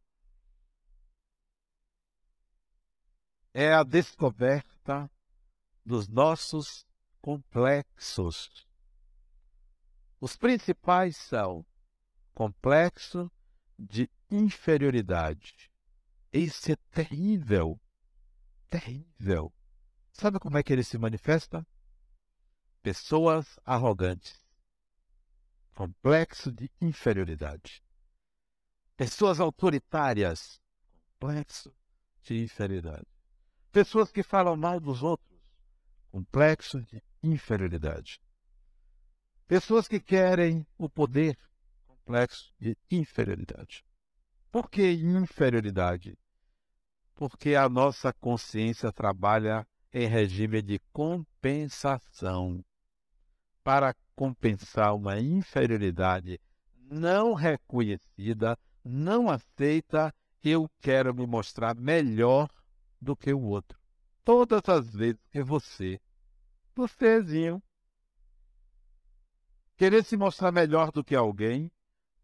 [3.53, 5.11] é a descoberta
[5.85, 6.87] dos nossos
[7.21, 8.67] complexos.
[10.21, 11.67] Os principais são
[12.35, 13.31] complexo
[13.79, 15.71] de inferioridade.
[16.33, 17.81] Isso é terrível.
[18.69, 19.53] Terrível.
[20.13, 21.67] Sabe como é que ele se manifesta?
[22.83, 24.41] Pessoas arrogantes
[25.81, 27.83] complexo de inferioridade.
[28.99, 30.61] Pessoas autoritárias,
[31.19, 31.75] complexo
[32.23, 33.07] de inferioridade.
[33.73, 35.41] Pessoas que falam mal dos outros,
[36.11, 38.21] complexo de inferioridade.
[39.47, 41.35] Pessoas que querem o poder,
[41.87, 43.83] complexo de inferioridade.
[44.53, 46.19] Por que inferioridade?
[47.15, 52.63] Porque a nossa consciência trabalha em regime de compensação
[53.71, 56.41] para compensar uma inferioridade
[56.91, 60.13] não reconhecida, não aceita,
[60.43, 62.49] eu quero me mostrar melhor
[63.01, 63.79] do que o outro.
[64.25, 66.01] Todas as vezes que você,
[66.75, 67.63] vocêzinho,
[69.77, 71.71] querer se mostrar melhor do que alguém,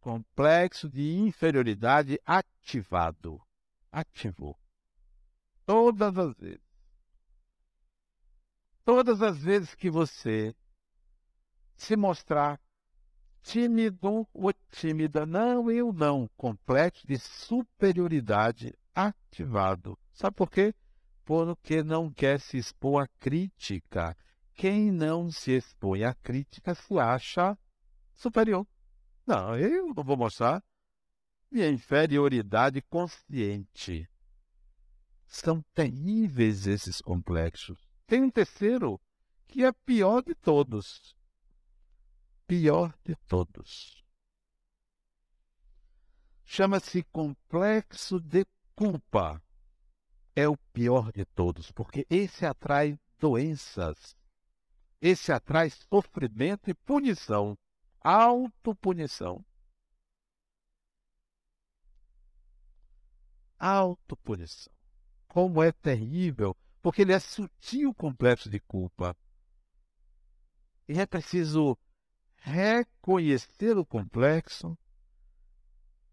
[0.01, 3.40] complexo de inferioridade ativado.
[3.92, 4.59] Ativou.
[5.64, 6.66] Todas as vezes.
[8.84, 10.53] Todas as vezes que você
[11.77, 12.61] se mostrar
[13.43, 15.24] tímido ou tímida.
[15.24, 16.29] Não, eu não.
[16.37, 19.99] Complexo de superioridade ativado.
[20.12, 20.74] Sabe por quê?
[21.24, 24.16] Porque não quer se expor à crítica.
[24.55, 27.57] Quem não se expõe à crítica se acha
[28.14, 28.66] superior.
[29.27, 30.62] Não, eu não vou mostrar
[31.51, 34.09] minha inferioridade consciente.
[35.27, 37.79] São terríveis esses complexos.
[38.07, 39.01] Tem um terceiro,
[39.47, 41.16] que é pior de todos
[42.47, 44.05] pior de todos.
[46.44, 49.42] Chama-se complexo de culpa.
[50.34, 54.16] É o pior de todos, porque esse atrai doenças.
[55.01, 57.59] Esse atrai sofrimento e punição,
[58.01, 59.44] autopunição.
[63.59, 64.72] Autopunição.
[65.26, 69.16] Como é terrível, porque ele é sutil o complexo de culpa.
[70.88, 71.76] E é preciso
[72.47, 74.78] reconhecer o complexo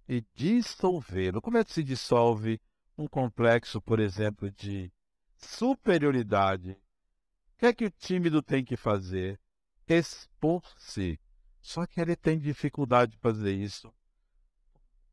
[0.10, 1.40] e dissolvê-lo.
[1.40, 2.60] Como é que se dissolve
[2.98, 4.92] um complexo, por exemplo, de
[5.38, 6.72] superioridade?
[6.72, 9.40] O que é que o tímido tem que fazer?
[9.88, 11.20] Expor-se.
[11.62, 13.94] Só que ele tem dificuldade de fazer isso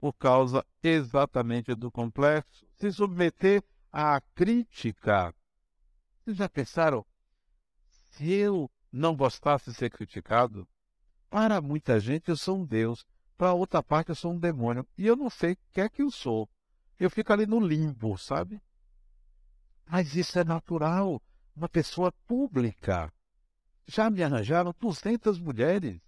[0.01, 2.67] por causa exatamente do complexo.
[2.77, 3.63] Se submeter
[3.93, 5.35] à crítica.
[6.25, 7.05] Vocês já pensaram?
[8.09, 10.67] Se eu não gostasse de ser criticado,
[11.31, 13.07] para muita gente eu sou um Deus,
[13.39, 14.87] para outra parte eu sou um demônio.
[14.99, 16.49] E eu não sei o que é que eu sou.
[16.99, 18.61] Eu fico ali no limbo, sabe?
[19.87, 21.23] Mas isso é natural.
[21.57, 23.11] Uma pessoa pública.
[23.87, 26.01] Já me arranjaram 200 mulheres.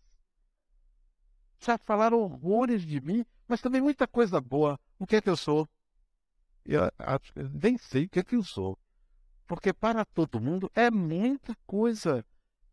[1.60, 4.78] Já falaram horrores de mim, mas também muita coisa boa.
[4.98, 5.68] O que é que eu sou?
[6.64, 6.82] Eu,
[7.34, 8.78] eu nem sei o que é que eu sou.
[9.46, 12.24] Porque para todo mundo é muita coisa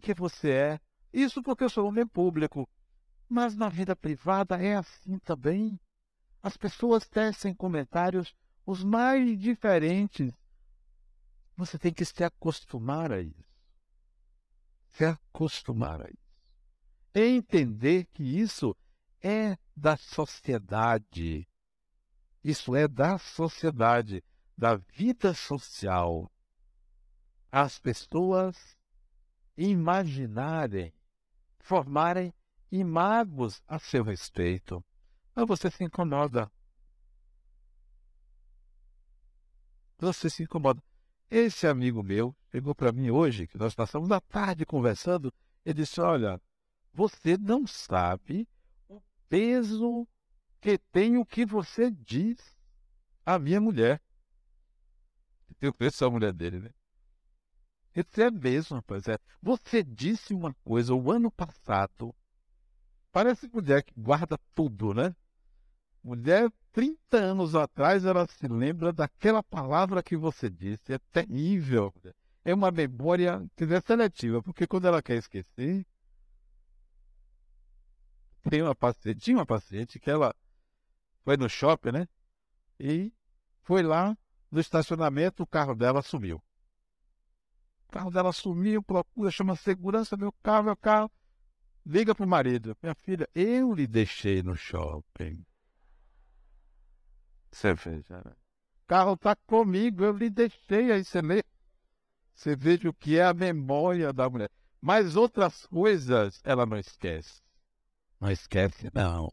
[0.02, 0.80] que você é
[1.14, 2.70] isso porque eu sou homem público.
[3.28, 5.80] Mas na vida privada é assim também.
[6.41, 8.36] As pessoas tecem comentários
[8.66, 10.34] os mais diferentes.
[11.55, 13.43] Você tem que se acostumar a isso.
[14.89, 16.30] Se acostumar a isso.
[17.14, 18.76] Entender que isso
[19.22, 21.47] é da sociedade.
[22.43, 24.24] Isso é da sociedade,
[24.57, 26.32] da vida social.
[27.51, 28.78] As pessoas
[29.57, 30.93] imaginarem
[31.60, 32.34] formarem
[32.72, 34.84] imagos a seu respeito.
[35.36, 36.51] Mas você se incomoda.
[39.97, 40.82] Você se incomoda.
[41.30, 45.32] Esse amigo meu chegou para mim hoje, que nós passamos a tarde conversando,
[45.64, 46.41] ele disse: Olha,
[46.93, 48.47] você não sabe
[48.88, 50.07] o peso
[50.60, 52.57] que tem o que você diz
[53.26, 54.01] à minha mulher.
[55.62, 56.72] Eu conheço a mulher dele, né?
[57.95, 59.07] Isso é mesmo, rapaz.
[59.07, 59.17] É.
[59.41, 62.13] Você disse uma coisa o ano passado.
[63.11, 65.15] Parece mulher que guarda tudo, né?
[66.03, 70.93] Mulher, 30 anos atrás, ela se lembra daquela palavra que você disse.
[70.93, 71.93] É terrível.
[72.45, 75.85] É uma memória dizer, seletiva, porque quando ela quer esquecer.
[78.49, 80.33] Tem uma paciente, tinha uma paciente que ela
[81.25, 82.07] foi no shopping, né?
[82.79, 83.11] E
[83.63, 84.17] foi lá
[84.49, 86.41] no estacionamento, o carro dela sumiu.
[87.89, 91.11] O carro dela sumiu, procura, chama segurança, meu carro, meu carro.
[91.83, 92.77] Liga pro marido.
[92.83, 95.43] Minha filha, eu lhe deixei no shopping.
[97.51, 98.31] Você veja, né?
[98.83, 100.91] O carro tá comigo, eu lhe deixei.
[100.91, 101.43] Aí você lê.
[102.35, 104.51] Você veja o que é a memória da mulher.
[104.79, 107.41] Mas outras coisas ela não esquece.
[108.19, 109.31] Não esquece, não.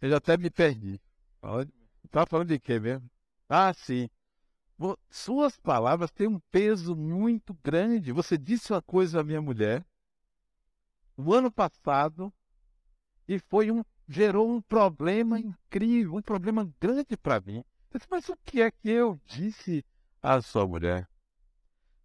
[0.00, 1.00] Eu já até me perdi.
[2.04, 3.08] Estava falando de quê mesmo?
[3.48, 4.10] Ah, sim.
[5.08, 8.12] Suas palavras têm um peso muito grande.
[8.12, 9.84] Você disse uma coisa à minha mulher
[11.16, 12.32] o ano passado
[13.28, 17.64] e foi um gerou um problema incrível, um problema grande para mim.
[17.92, 19.84] Disse, Mas o que é que eu disse
[20.22, 21.08] à sua mulher?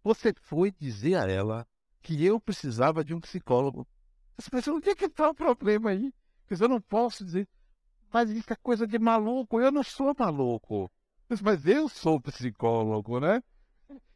[0.02, 1.66] Você foi dizer a ela
[2.00, 3.86] que eu precisava de um psicólogo.
[4.38, 6.12] Disse, Mas onde é que está o problema aí?
[6.48, 7.48] Eu não posso dizer.
[8.12, 9.60] Mas isso é coisa de maluco.
[9.60, 10.90] Eu não sou maluco.
[11.40, 13.40] Mas eu sou psicólogo, né?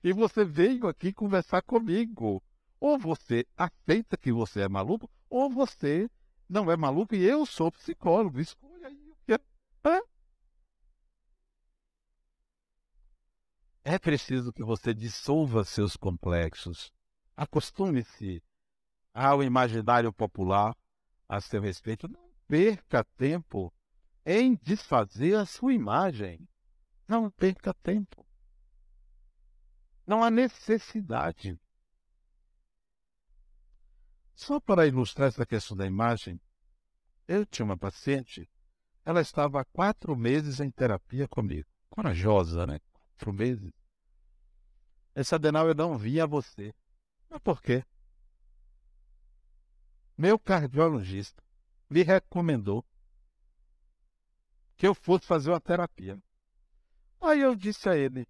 [0.03, 2.43] E você veio aqui conversar comigo.
[2.81, 6.11] Ou você aceita que você é maluco, ou você
[6.49, 8.41] não é maluco e eu sou psicólogo.
[8.41, 9.41] Escolha aí o que é.
[13.85, 16.93] É preciso que você dissolva seus complexos.
[17.37, 18.43] Acostume-se
[19.13, 20.77] ao imaginário popular
[21.29, 22.09] a seu respeito.
[22.09, 23.73] Não perca tempo
[24.27, 26.49] em desfazer a sua imagem.
[27.07, 28.27] Não perca tempo.
[30.07, 31.59] Não há necessidade.
[34.35, 36.41] Só para ilustrar essa questão da imagem,
[37.27, 38.51] eu tinha uma paciente,
[39.05, 41.69] ela estava há quatro meses em terapia comigo.
[41.89, 42.81] Corajosa, né?
[42.93, 43.73] Quatro meses.
[45.15, 46.75] Esse adenal eu não via você.
[47.31, 47.85] Mas por quê?
[50.17, 51.43] Meu cardiologista
[51.89, 52.85] me recomendou
[54.77, 56.21] que eu fosse fazer uma terapia.
[57.25, 58.29] Aí eu disse a ele: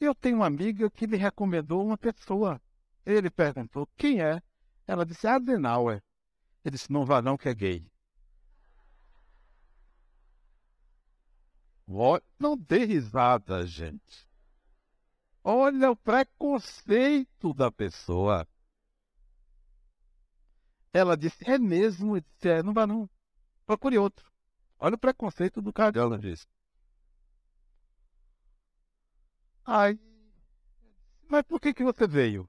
[0.00, 2.60] Eu tenho uma amiga que me recomendou uma pessoa.
[3.04, 4.42] Ele perguntou: Quem é?
[4.88, 6.02] Ela disse: Adenauer.
[6.64, 7.88] Ele disse: Não vá, não, que é gay.
[12.40, 14.26] Não dê risada, gente.
[15.44, 18.48] Olha o preconceito da pessoa.
[20.92, 22.16] Ela disse: É mesmo?
[22.16, 23.08] Eu disse: É, não vá, não.
[23.64, 24.28] Procure outro.
[24.76, 26.55] Olha o preconceito do cardiologista.
[29.66, 29.98] Ai,
[31.28, 32.48] mas por que, que você veio?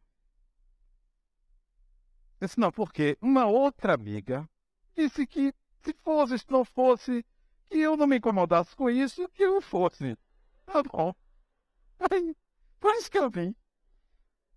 [2.40, 4.48] Eu disse, não, porque uma outra amiga
[4.96, 7.26] disse que se fosse, se não fosse,
[7.70, 10.16] que eu não me incomodasse com isso, que eu fosse.
[10.66, 11.14] Tá bom.
[12.12, 12.36] Aí,
[12.80, 13.56] por isso que eu vim.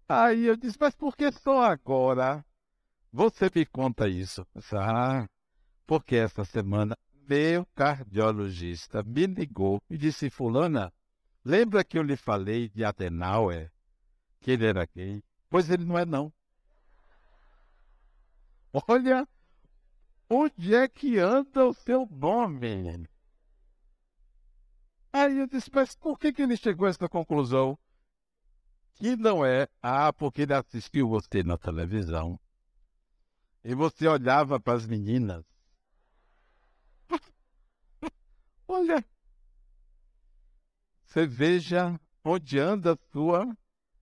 [0.07, 2.45] Aí eu disse, mas por que só agora
[3.11, 4.47] você me conta isso?
[4.55, 5.27] disse, ah,
[5.87, 6.95] porque essa semana
[7.29, 10.93] meu cardiologista me ligou e disse: Fulana,
[11.45, 13.72] lembra que eu lhe falei de Adenauer,
[14.41, 15.22] que ele era gay?
[15.49, 16.32] Pois ele não é, não.
[18.72, 19.26] Olha
[20.30, 23.09] onde é que anda o seu nome.
[25.12, 27.76] Aí eu disse: Mas por que, que ele chegou a essa conclusão?
[28.95, 32.38] Que não é, ah, porque ele assistiu você na televisão.
[33.64, 35.45] E você olhava para as meninas
[38.68, 39.05] Olha,
[41.11, 43.57] você veja onde anda a sua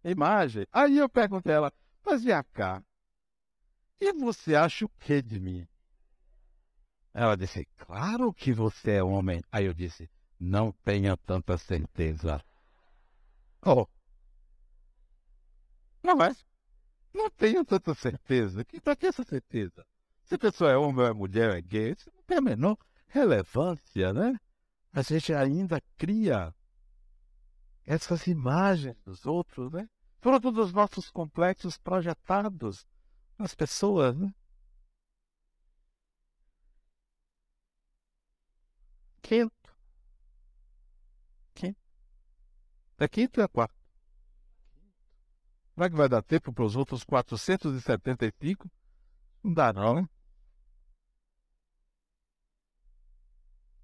[0.05, 0.67] imagem.
[0.71, 1.73] Aí eu perguntei a ela,
[2.05, 2.83] mas vem cá,
[3.99, 5.67] e você acha o que de mim?
[7.15, 9.43] Ela disse, claro que você é homem.
[9.51, 12.45] Aí eu disse, não tenha tanta certeza.
[13.65, 13.87] Oh,
[16.03, 16.33] não é?
[17.13, 18.65] Não tenho tanta certeza.
[18.65, 19.85] Que para que essa certeza?
[20.23, 22.77] Se a pessoa é homem ou é mulher, é gay, isso não tem a menor
[23.09, 24.39] relevância, né?
[24.93, 26.55] a gente ainda cria
[27.89, 29.89] essas imagens dos outros, né?
[30.21, 32.87] Todos os nossos complexos projetados
[33.39, 34.31] nas pessoas, né?
[39.23, 39.75] Quinto.
[41.55, 41.81] Quinto.
[42.99, 43.75] É quinto ou é quarto?
[45.75, 48.71] Será que vai dar tempo para os outros 475?
[49.43, 50.09] Não dá não, né?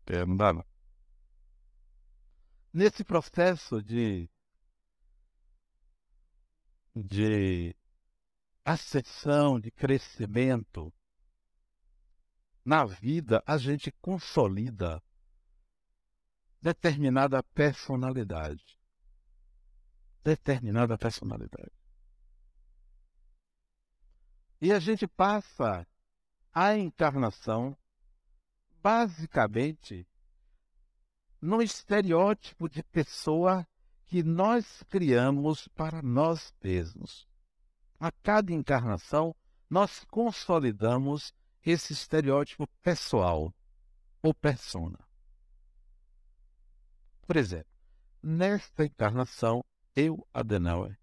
[0.06, 0.73] É, não dá não.
[2.74, 4.28] Nesse processo de
[6.92, 7.72] de
[8.64, 10.92] ascensão, de crescimento,
[12.64, 15.00] na vida a gente consolida
[16.60, 18.76] determinada personalidade.
[20.24, 21.70] Determinada personalidade.
[24.60, 25.86] E a gente passa
[26.52, 27.78] a encarnação
[28.82, 30.04] basicamente
[31.44, 33.68] no estereótipo de pessoa
[34.06, 37.28] que nós criamos para nós mesmos.
[38.00, 39.36] A cada encarnação,
[39.68, 43.54] nós consolidamos esse estereótipo pessoal
[44.22, 44.98] ou persona.
[47.26, 47.70] Por exemplo,
[48.22, 49.62] nesta encarnação,
[49.94, 50.98] eu, Adenauer,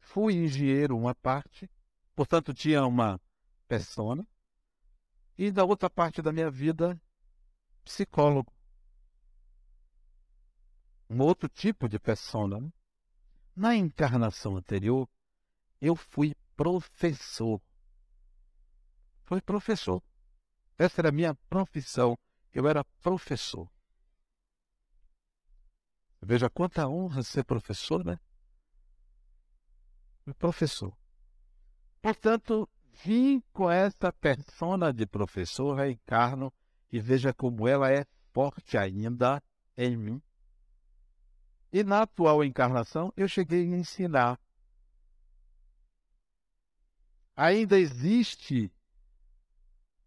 [0.00, 1.70] fui engenheiro uma parte,
[2.14, 3.20] portanto tinha uma
[3.68, 4.26] persona,
[5.36, 6.98] e da outra parte da minha vida,
[7.84, 8.52] psicólogo
[11.12, 12.58] um outro tipo de persona.
[12.58, 12.72] Né?
[13.54, 15.06] Na encarnação anterior,
[15.80, 17.60] eu fui professor.
[19.24, 20.02] Fui professor.
[20.78, 22.16] Essa era a minha profissão.
[22.52, 23.70] Eu era professor.
[26.20, 28.18] Veja quanta honra ser professor, né?
[30.38, 30.96] Professor.
[32.00, 32.68] Portanto,
[33.04, 36.52] vim com essa persona de professor, reencarno,
[36.92, 39.42] e veja como ela é forte ainda
[39.76, 40.22] em mim.
[41.72, 44.38] E na atual encarnação, eu cheguei a ensinar.
[47.34, 48.70] Ainda existe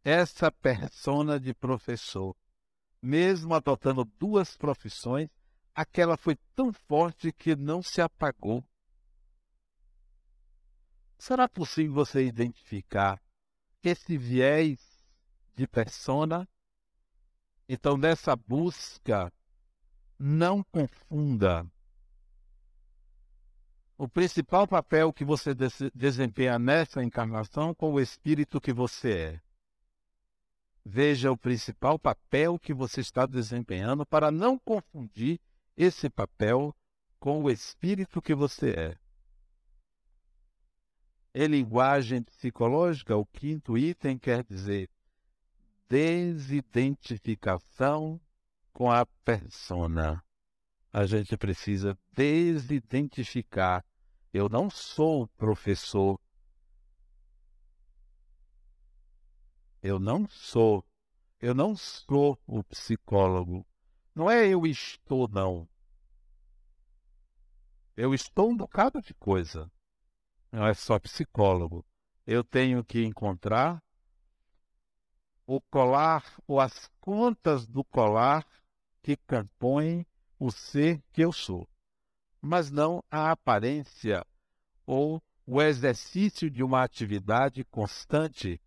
[0.03, 2.35] essa persona de professor.
[3.01, 5.29] Mesmo adotando duas profissões,
[5.73, 8.63] aquela foi tão forte que não se apagou.
[11.17, 13.19] Será possível você identificar
[13.81, 14.79] esse viés
[15.55, 16.47] de persona?
[17.67, 19.31] Então, nessa busca
[20.19, 21.65] não confunda.
[23.97, 25.51] O principal papel que você
[25.93, 29.41] desempenha nessa encarnação com o espírito que você é.
[30.85, 35.39] Veja o principal papel que você está desempenhando para não confundir
[35.75, 36.75] esse papel
[37.19, 38.97] com o espírito que você é.
[41.33, 44.89] Em linguagem psicológica, o quinto item quer dizer
[45.89, 48.19] desidentificação
[48.73, 50.21] com a persona.
[50.91, 53.85] A gente precisa desidentificar.
[54.33, 56.19] Eu não sou professor.
[59.81, 60.85] Eu não sou.
[61.39, 63.65] Eu não sou o psicólogo.
[64.13, 65.67] Não é eu estou, não.
[67.95, 69.71] Eu estou um bocado de coisa.
[70.51, 71.85] Não é só psicólogo.
[72.25, 73.83] Eu tenho que encontrar
[75.47, 78.45] o colar ou as contas do colar
[79.01, 80.05] que compõem
[80.39, 81.67] o ser que eu sou,
[82.41, 84.25] mas não a aparência
[84.85, 88.59] ou o exercício de uma atividade constante.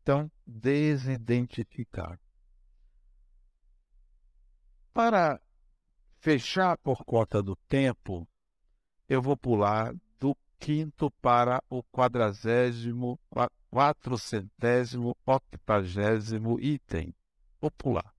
[0.00, 2.18] Então, desidentificar.
[4.92, 5.40] Para
[6.18, 8.26] fechar por conta do tempo,
[9.08, 13.20] eu vou pular do quinto para o quadragésimo,
[13.70, 17.14] quatrocentésimo, octagésimo item
[17.60, 18.14] popular.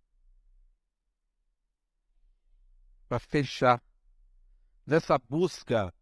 [3.07, 3.83] Para fechar,
[4.85, 5.93] nessa busca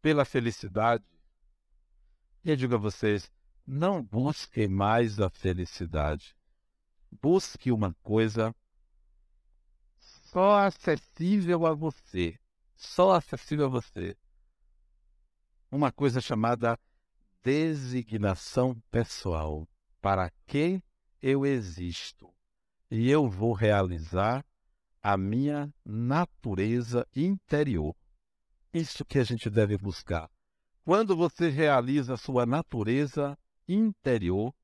[0.00, 1.04] pela felicidade,
[2.44, 3.30] eu digo a vocês:
[3.66, 6.36] não busquem mais a felicidade.
[7.20, 8.54] Busque uma coisa
[9.98, 12.38] só acessível a você.
[12.74, 14.16] Só acessível a você.
[15.70, 16.78] Uma coisa chamada
[17.42, 19.68] designação pessoal.
[20.00, 20.82] Para que
[21.20, 22.32] eu existo?
[22.94, 24.44] e eu vou realizar
[25.02, 27.96] a minha natureza interior.
[28.70, 30.30] Isso que a gente deve buscar.
[30.84, 34.54] Quando você realiza a sua natureza interior,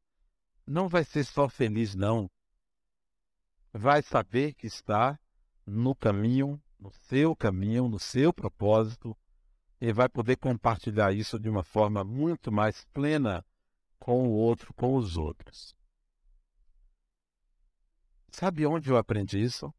[0.67, 2.31] não vai ser só feliz, não.
[3.73, 5.19] Vai saber que está
[5.65, 9.17] no caminho, no seu caminho, no seu propósito,
[9.81, 13.45] e vai poder compartilhar isso de uma forma muito mais plena
[13.99, 15.75] com o outro, com os outros.
[18.31, 19.73] Sabe onde eu aprendi isso?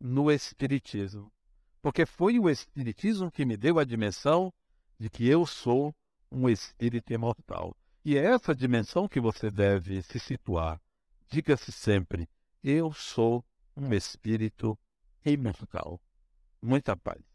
[0.00, 1.32] No Espiritismo.
[1.80, 4.52] Porque foi o Espiritismo que me deu a dimensão
[4.98, 5.94] de que eu sou
[6.30, 7.76] um espírito imortal.
[8.04, 10.80] E é essa dimensão que você deve se situar.
[11.28, 12.28] Diga-se sempre:
[12.62, 13.44] eu sou
[13.76, 14.78] um espírito
[15.24, 16.00] imortal.
[16.60, 17.31] Muita paz.